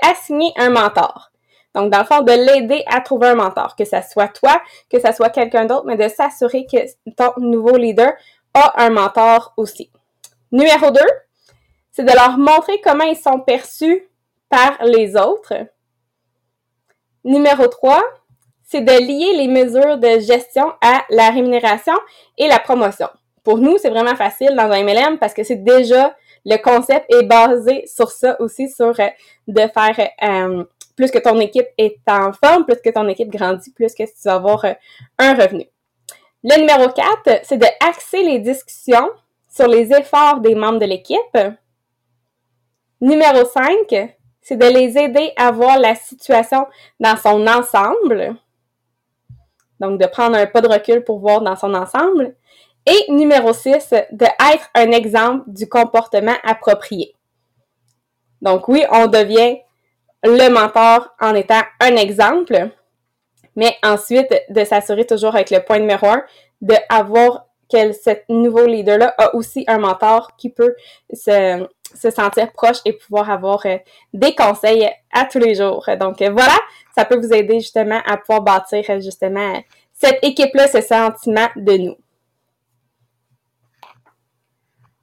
un 0.57 0.69
mentor. 0.69 1.31
Donc, 1.73 1.89
dans 1.91 1.99
le 1.99 2.05
fond, 2.05 2.21
de 2.21 2.31
l'aider 2.31 2.83
à 2.87 3.01
trouver 3.01 3.27
un 3.27 3.35
mentor, 3.35 3.75
que 3.75 3.85
ce 3.85 3.97
soit 4.09 4.27
toi, 4.27 4.61
que 4.89 4.99
ce 4.99 5.11
soit 5.13 5.29
quelqu'un 5.29 5.65
d'autre, 5.65 5.85
mais 5.85 5.95
de 5.95 6.09
s'assurer 6.09 6.65
que 6.65 6.77
ton 7.15 7.31
nouveau 7.37 7.77
leader 7.77 8.13
a 8.53 8.83
un 8.83 8.89
mentor 8.89 9.53
aussi. 9.57 9.91
Numéro 10.51 10.91
2, 10.91 10.99
c'est 11.91 12.03
de 12.03 12.13
leur 12.13 12.37
montrer 12.37 12.79
comment 12.81 13.03
ils 13.03 13.17
sont 13.17 13.39
perçus 13.39 14.07
par 14.49 14.83
les 14.83 15.15
autres. 15.15 15.53
Numéro 17.23 17.67
3, 17.67 18.01
c'est 18.63 18.81
de 18.81 18.91
lier 18.91 19.37
les 19.37 19.47
mesures 19.47 19.97
de 19.97 20.19
gestion 20.19 20.73
à 20.81 21.03
la 21.09 21.29
rémunération 21.29 21.93
et 22.37 22.47
la 22.47 22.59
promotion. 22.59 23.09
Pour 23.43 23.57
nous, 23.57 23.77
c'est 23.77 23.89
vraiment 23.89 24.15
facile 24.15 24.55
dans 24.55 24.71
un 24.71 24.83
MLM 24.83 25.17
parce 25.19 25.33
que 25.33 25.43
c'est 25.43 25.63
déjà 25.63 26.15
le 26.45 26.57
concept 26.57 27.05
est 27.13 27.23
basé 27.23 27.85
sur 27.85 28.11
ça 28.11 28.39
aussi, 28.39 28.69
sur 28.69 28.99
euh, 28.99 29.07
de 29.47 29.61
faire 29.61 30.09
euh, 30.23 30.63
plus 30.95 31.11
que 31.11 31.19
ton 31.19 31.39
équipe 31.39 31.67
est 31.77 31.99
en 32.07 32.33
forme, 32.33 32.65
plus 32.65 32.81
que 32.83 32.89
ton 32.89 33.07
équipe 33.07 33.29
grandit, 33.29 33.71
plus 33.71 33.93
que 33.93 34.03
tu 34.03 34.11
vas 34.25 34.35
avoir 34.35 34.65
euh, 34.65 34.73
un 35.19 35.33
revenu. 35.35 35.65
Le 36.43 36.59
numéro 36.59 36.89
4, 36.89 37.41
c'est 37.43 37.57
de 37.57 37.67
axer 37.87 38.23
les 38.23 38.39
discussions 38.39 39.09
sur 39.47 39.67
les 39.67 39.93
efforts 39.93 40.39
des 40.39 40.55
membres 40.55 40.79
de 40.79 40.85
l'équipe. 40.85 41.37
Numéro 42.99 43.45
5, 43.45 44.15
c'est 44.41 44.57
de 44.57 44.65
les 44.65 44.97
aider 44.97 45.33
à 45.37 45.51
voir 45.51 45.77
la 45.77 45.95
situation 45.95 46.65
dans 46.99 47.15
son 47.17 47.45
ensemble. 47.47 48.35
Donc, 49.79 49.99
de 49.99 50.05
prendre 50.05 50.37
un 50.37 50.47
pas 50.47 50.61
de 50.61 50.67
recul 50.67 51.03
pour 51.03 51.19
voir 51.19 51.41
dans 51.41 51.55
son 51.55 51.73
ensemble. 51.73 52.35
Et 52.85 53.11
numéro 53.11 53.53
6, 53.53 53.93
de 54.11 54.25
être 54.25 54.69
un 54.73 54.91
exemple 54.91 55.43
du 55.47 55.69
comportement 55.69 56.35
approprié. 56.43 57.15
Donc 58.41 58.67
oui, 58.67 58.83
on 58.91 59.07
devient 59.07 59.59
le 60.23 60.49
mentor 60.49 61.09
en 61.19 61.35
étant 61.35 61.61
un 61.79 61.95
exemple, 61.95 62.71
mais 63.55 63.75
ensuite, 63.83 64.33
de 64.49 64.63
s'assurer 64.63 65.05
toujours 65.05 65.35
avec 65.35 65.49
le 65.49 65.63
point 65.63 65.79
numéro 65.79 66.07
un, 66.07 66.23
de 66.61 66.75
avoir 66.89 67.45
que 67.71 67.93
ce 67.93 68.11
nouveau 68.29 68.65
leader-là 68.65 69.13
a 69.17 69.33
aussi 69.35 69.63
un 69.67 69.77
mentor 69.77 70.35
qui 70.35 70.49
peut 70.49 70.75
se, 71.13 71.67
se 71.95 72.09
sentir 72.09 72.51
proche 72.51 72.77
et 72.85 72.93
pouvoir 72.93 73.29
avoir 73.29 73.65
des 74.13 74.35
conseils 74.35 74.89
à 75.13 75.25
tous 75.25 75.39
les 75.39 75.55
jours. 75.55 75.85
Donc 75.99 76.21
voilà, 76.21 76.57
ça 76.95 77.05
peut 77.05 77.17
vous 77.17 77.33
aider 77.33 77.59
justement 77.59 78.01
à 78.05 78.17
pouvoir 78.17 78.41
bâtir 78.41 78.83
justement 78.99 79.61
cette 79.93 80.23
équipe-là, 80.23 80.67
ce 80.67 80.81
sentiment 80.81 81.47
de 81.55 81.77
nous. 81.77 81.95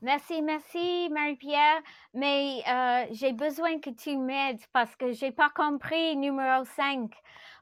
Merci, 0.00 0.42
merci 0.42 1.08
Marie-Pierre, 1.10 1.82
mais 2.14 2.62
euh, 2.68 3.06
j'ai 3.10 3.32
besoin 3.32 3.80
que 3.80 3.90
tu 3.90 4.16
m'aides 4.16 4.60
parce 4.72 4.94
que 4.94 5.12
j'ai 5.12 5.32
pas 5.32 5.50
compris 5.50 6.16
numéro 6.16 6.64
5, 6.64 7.10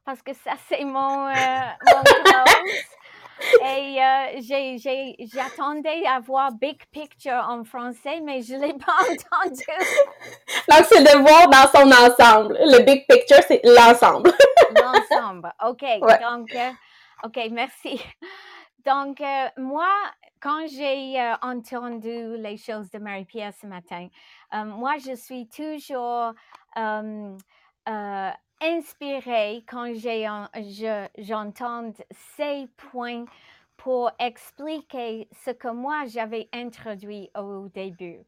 parce 0.06 0.22
que 0.22 0.32
ça 0.32 0.52
c'est 0.68 0.84
mon, 0.84 1.28
euh, 1.28 1.34
mon 1.84 2.02
close. 2.02 2.84
Et 3.62 4.02
euh, 4.02 5.26
j'attendais 5.30 6.06
à 6.06 6.20
voir 6.20 6.52
Big 6.52 6.80
Picture 6.90 7.44
en 7.46 7.64
français, 7.64 8.20
mais 8.24 8.40
je 8.40 8.54
ne 8.54 8.66
l'ai 8.66 8.72
pas 8.72 8.94
entendu. 9.02 9.62
Donc, 10.70 10.86
c'est 10.88 11.02
de 11.02 11.18
voir 11.18 11.46
dans 11.50 11.68
son 11.68 11.92
ensemble. 11.92 12.56
Le 12.58 12.82
Big 12.82 13.06
Picture, 13.06 13.42
c'est 13.46 13.60
l'ensemble. 13.62 14.32
l'ensemble, 14.82 15.52
OK. 15.66 15.84
Donc, 16.22 16.54
euh, 16.54 16.70
OK, 17.24 17.38
merci. 17.50 18.00
Donc, 18.86 19.20
euh, 19.20 19.48
moi, 19.56 19.88
quand 20.40 20.66
j'ai 20.68 21.20
euh, 21.20 21.34
entendu 21.42 22.36
les 22.36 22.56
choses 22.56 22.88
de 22.90 22.98
Marie-Pierre 23.00 23.52
ce 23.60 23.66
matin, 23.66 24.08
euh, 24.54 24.64
moi, 24.64 24.94
je 24.98 25.16
suis 25.16 25.48
toujours 25.48 26.32
inspirée 28.62 29.64
quand 29.66 29.92
j'entends 31.18 31.92
ces 32.36 32.68
points 32.76 33.24
pour 33.76 34.10
expliquer 34.18 35.28
ce 35.44 35.50
que 35.50 35.68
moi 35.68 36.06
j'avais 36.06 36.48
introduit 36.52 37.30
au 37.36 37.68
début. 37.68 38.18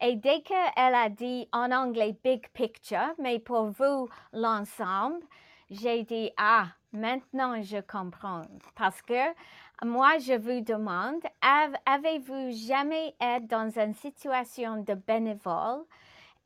Et 0.00 0.16
dès 0.16 0.42
qu'elle 0.42 0.94
a 0.94 1.08
dit 1.08 1.48
en 1.52 1.72
anglais 1.72 2.16
big 2.22 2.46
picture, 2.50 3.14
mais 3.18 3.38
pour 3.38 3.70
vous 3.70 4.08
l'ensemble, 4.32 5.24
j'ai 5.70 6.02
dit 6.02 6.30
ah, 6.36 6.66
maintenant 6.92 7.62
je 7.62 7.80
comprends 7.80 8.42
parce 8.74 9.00
que 9.02 9.32
moi, 9.84 10.16
je 10.18 10.32
vous 10.32 10.62
demande, 10.62 11.20
avez-vous 11.84 12.50
jamais 12.66 13.14
été 13.20 13.46
dans 13.46 13.68
une 13.78 13.92
situation 13.92 14.82
de 14.82 14.94
bénévole 14.94 15.84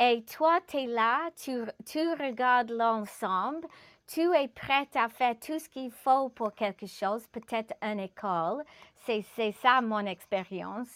et 0.01 0.25
toi, 0.25 0.61
tu 0.67 0.79
es 0.79 0.87
là, 0.87 1.31
tu, 1.37 1.63
tu 1.85 1.99
regardes 2.15 2.71
l'ensemble, 2.71 3.67
tu 4.07 4.23
es 4.35 4.49
prête 4.49 4.97
à 4.97 5.09
faire 5.09 5.39
tout 5.39 5.59
ce 5.59 5.69
qu'il 5.69 5.91
faut 5.91 6.31
pour 6.31 6.55
quelque 6.55 6.87
chose, 6.87 7.27
peut-être 7.29 7.75
une 7.83 8.01
école, 8.01 8.65
c'est 9.05 9.53
ça 9.53 9.81
mon 9.83 10.07
expérience. 10.07 10.89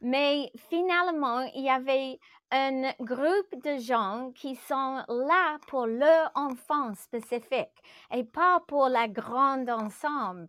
Mais 0.00 0.52
finalement, 0.70 1.40
il 1.54 1.64
y 1.64 1.70
avait 1.70 2.20
un 2.52 2.92
groupe 3.00 3.62
de 3.64 3.78
gens 3.78 4.30
qui 4.34 4.54
sont 4.54 5.02
là 5.08 5.58
pour 5.66 5.86
leur 5.86 6.30
enfant 6.34 6.94
spécifique 6.94 7.82
et 8.14 8.22
pas 8.22 8.60
pour 8.68 8.88
la 8.88 9.08
grande 9.08 9.68
ensemble. 9.68 10.46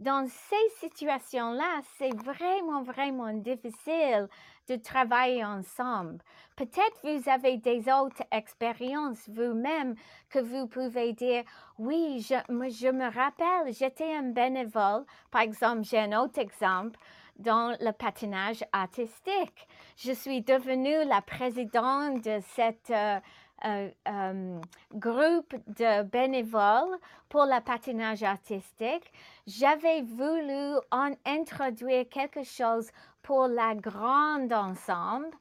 Dans 0.00 0.26
ces 0.26 0.88
situations-là, 0.88 1.80
c'est 1.98 2.14
vraiment, 2.14 2.82
vraiment 2.82 3.32
difficile 3.32 4.28
de 4.68 4.76
travailler 4.76 5.44
ensemble. 5.44 6.18
Peut-être 6.56 6.98
vous 7.02 7.28
avez 7.28 7.56
des 7.56 7.90
autres 7.90 8.22
expériences 8.30 9.28
vous-même 9.28 9.94
que 10.30 10.38
vous 10.38 10.66
pouvez 10.66 11.12
dire, 11.12 11.44
oui, 11.78 12.20
je, 12.20 12.90
me 12.90 13.12
rappelle, 13.12 13.72
j'étais 13.72 14.14
un 14.14 14.30
bénévole. 14.30 15.04
Par 15.30 15.42
exemple, 15.42 15.82
j'ai 15.82 15.98
un 15.98 16.20
autre 16.20 16.38
exemple 16.38 16.98
dans 17.38 17.76
le 17.80 17.90
patinage 17.92 18.64
artistique. 18.72 19.66
Je 19.96 20.12
suis 20.12 20.42
devenue 20.42 21.04
la 21.06 21.20
présidente 21.20 22.22
de 22.24 22.38
cette 22.54 22.90
euh, 22.90 23.18
un, 23.62 23.88
euh, 24.08 24.60
groupe 24.94 25.54
de 25.66 26.02
bénévoles 26.02 26.98
pour 27.28 27.44
le 27.44 27.60
patinage 27.62 28.22
artistique. 28.22 29.10
J'avais 29.46 30.02
voulu 30.02 30.76
en 30.90 31.10
introduire 31.24 32.08
quelque 32.08 32.42
chose 32.42 32.90
pour 33.24 33.48
la 33.48 33.74
grande 33.74 34.52
ensemble. 34.52 35.36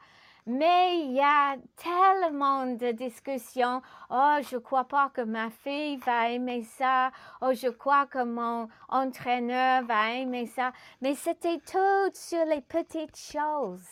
Mais 0.46 1.00
il 1.00 1.13
y 1.13 1.22
a 1.22 1.56
tellement 1.78 2.65
de 2.65 2.91
discussions. 2.91 3.82
Oh, 4.10 4.38
je 4.41 4.58
crois 4.58 4.86
pas 4.86 5.10
que 5.10 5.22
ma 5.22 5.50
fille 5.50 5.98
va 5.98 6.30
aimer 6.32 6.63
ça. 6.63 7.12
Oh, 7.41 7.54
je 7.54 7.69
crois 7.69 8.08
que 8.08 8.24
mon 8.24 8.67
entraîneur 8.89 9.84
va 9.84 10.12
aimer 10.12 10.48
ça. 10.48 10.74
Mais 11.02 11.15
c'était 11.15 11.60
tout 11.60 12.10
sur 12.13 12.43
les 12.46 12.62
petites 12.62 13.15
choses. 13.15 13.88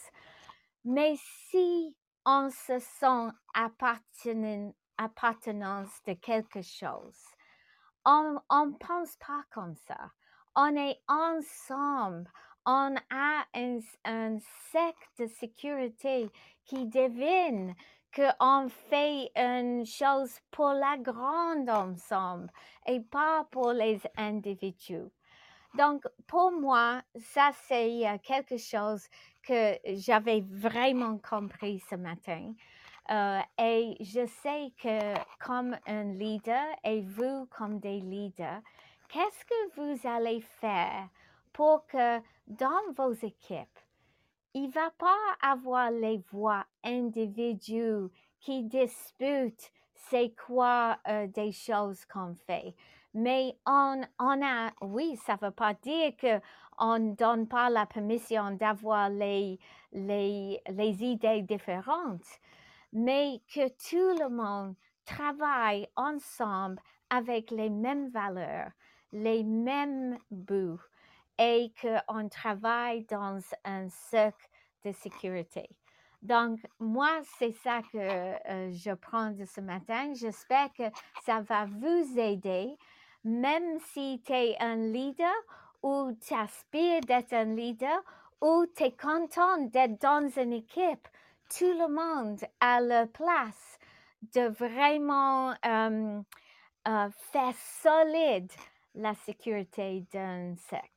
Mais 0.84 1.16
si 1.18 1.96
on 2.26 2.50
se 2.50 2.80
sent 2.80 3.32
appartenance 4.98 6.04
de 6.06 6.14
quelque 6.14 6.62
chose. 6.62 7.20
On 8.04 8.34
ne 8.52 8.78
pense 8.78 9.16
pas 9.18 9.44
comme 9.54 9.76
ça. 9.76 10.12
On 10.56 10.76
est 10.76 11.00
ensemble. 11.08 12.30
On 12.66 12.96
a 13.10 13.46
un, 13.56 14.40
secte 14.72 15.20
de 15.20 15.28
sécurité 15.28 16.30
qui 16.66 16.86
devine 16.86 17.76
qu'on 18.16 18.70
fait 18.70 19.32
une 19.36 19.86
chose 19.86 20.40
pour 20.52 20.74
la 20.74 20.98
grande 20.98 21.70
ensemble 21.70 22.52
et 22.86 23.00
pas 23.00 23.46
pour 23.52 23.72
les 23.72 24.00
individus. 24.18 25.10
Donc, 25.76 26.06
pour 26.28 26.52
moi, 26.52 27.02
ça, 27.18 27.52
c'est 27.68 28.06
euh, 28.06 28.18
quelque 28.22 28.58
chose 28.58 29.08
que 29.42 29.78
j'avais 29.86 30.42
vraiment 30.42 31.18
compris 31.18 31.82
ce 31.90 31.96
matin. 31.96 32.54
Euh, 33.10 33.40
et 33.58 33.96
je 34.02 34.26
sais 34.26 34.72
que 34.82 35.14
comme 35.44 35.78
un 35.88 36.04
leader 36.14 36.66
et 36.84 37.02
vous 37.02 37.48
comme 37.48 37.80
des 37.80 38.02
leaders, 38.02 38.62
qu'est-ce 39.08 39.46
que 39.46 39.76
vous 39.76 40.08
allez 40.08 40.42
faire 40.42 41.10
pour 41.62 41.86
que 41.86 42.20
dans 42.48 42.92
vos 42.98 43.14
équipes, 43.14 43.80
il 44.56 44.72
va 44.72 44.90
pas 44.98 45.16
avoir 45.44 45.92
les 45.92 46.18
voix 46.32 46.66
individuelles 46.84 48.10
qui 48.40 48.64
disputent 48.64 49.72
c'est 49.94 50.34
quoi 50.44 50.98
euh, 51.08 51.28
des 51.28 51.52
choses 51.52 52.04
qu'on 52.06 52.34
fait. 52.48 52.74
Mais 53.14 53.56
on, 53.68 54.02
on 54.18 54.44
a, 54.44 54.72
oui, 54.82 55.16
ça 55.18 55.34
ne 55.34 55.46
veut 55.46 55.52
pas 55.52 55.76
dire 55.76 56.14
qu'on 56.20 56.98
ne 56.98 57.14
donne 57.14 57.48
pas 57.48 57.70
la 57.70 57.86
permission 57.86 58.50
d'avoir 58.56 59.10
les, 59.10 59.60
les, 59.92 60.60
les 60.68 61.04
idées 61.04 61.44
différentes, 61.44 62.26
mais 62.92 63.40
que 63.54 63.68
tout 63.68 64.20
le 64.20 64.30
monde 64.30 64.74
travaille 65.06 65.88
ensemble 65.96 66.82
avec 67.12 67.52
les 67.52 67.70
mêmes 67.70 68.10
valeurs, 68.10 68.72
les 69.12 69.44
mêmes 69.44 70.18
buts 70.32 70.80
et 71.40 71.72
qu'on 71.82 72.30
travaille 72.30 73.06
dans 73.06 73.40
un 73.64 73.90
cercle 73.90 74.48
de 74.86 74.92
sécurité. 74.92 75.70
Donc, 76.22 76.60
moi, 76.80 77.10
c'est 77.40 77.54
ça 77.64 77.82
que 77.92 77.98
euh, 77.98 78.72
je 78.72 78.94
prends 78.94 79.32
de 79.32 79.46
ce 79.46 79.60
matin. 79.60 80.14
J'espère 80.14 80.72
que 80.74 80.84
ça 81.24 81.42
va 81.42 81.66
vous 81.66 82.20
aider 82.20 82.78
même 83.24 83.80
si 83.80 84.22
tu 84.26 84.34
es 84.34 84.58
un 84.60 84.76
leader 84.76 85.34
ou 85.84 86.12
tu 86.26 86.34
aspires 86.34 87.02
d'être 87.02 87.34
un 87.34 87.56
leader 87.56 88.02
ou 88.42 88.66
tu 88.76 88.84
es 88.84 88.92
content 88.92 89.58
d'être 89.68 90.02
dans 90.02 90.28
une 90.38 90.54
équipe, 90.54 91.08
tout 91.56 91.66
le 91.66 91.88
monde 91.88 92.40
a 92.60 92.82
leur 92.82 93.08
place 93.10 93.78
de 94.34 94.48
vraiment 94.48 95.54
euh, 95.66 96.22
faire 96.86 97.54
solide 97.82 98.52
la 98.96 99.14
sécurité 99.14 100.06
d'un 100.12 100.56
sec. 100.56 100.92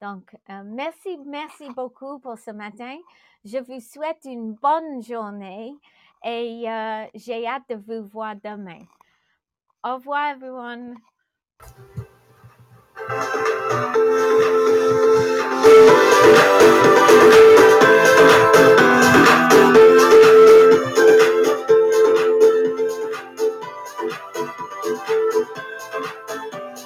Donc, 0.00 0.36
euh, 0.50 0.62
merci, 0.64 1.18
merci 1.26 1.68
beaucoup 1.76 2.18
pour 2.18 2.38
ce 2.38 2.50
matin. 2.50 2.96
Je 3.44 3.58
vous 3.58 3.80
souhaite 3.80 4.24
une 4.24 4.54
bonne 4.54 5.02
journée 5.02 5.74
et 6.24 6.64
euh, 6.68 7.04
j'ai 7.14 7.46
hâte 7.46 7.68
de 7.68 7.76
vous 7.76 8.06
voir 8.06 8.34
demain. 8.36 8.80
Au 9.84 9.94
revoir, 9.94 10.30
everyone. 10.30 10.96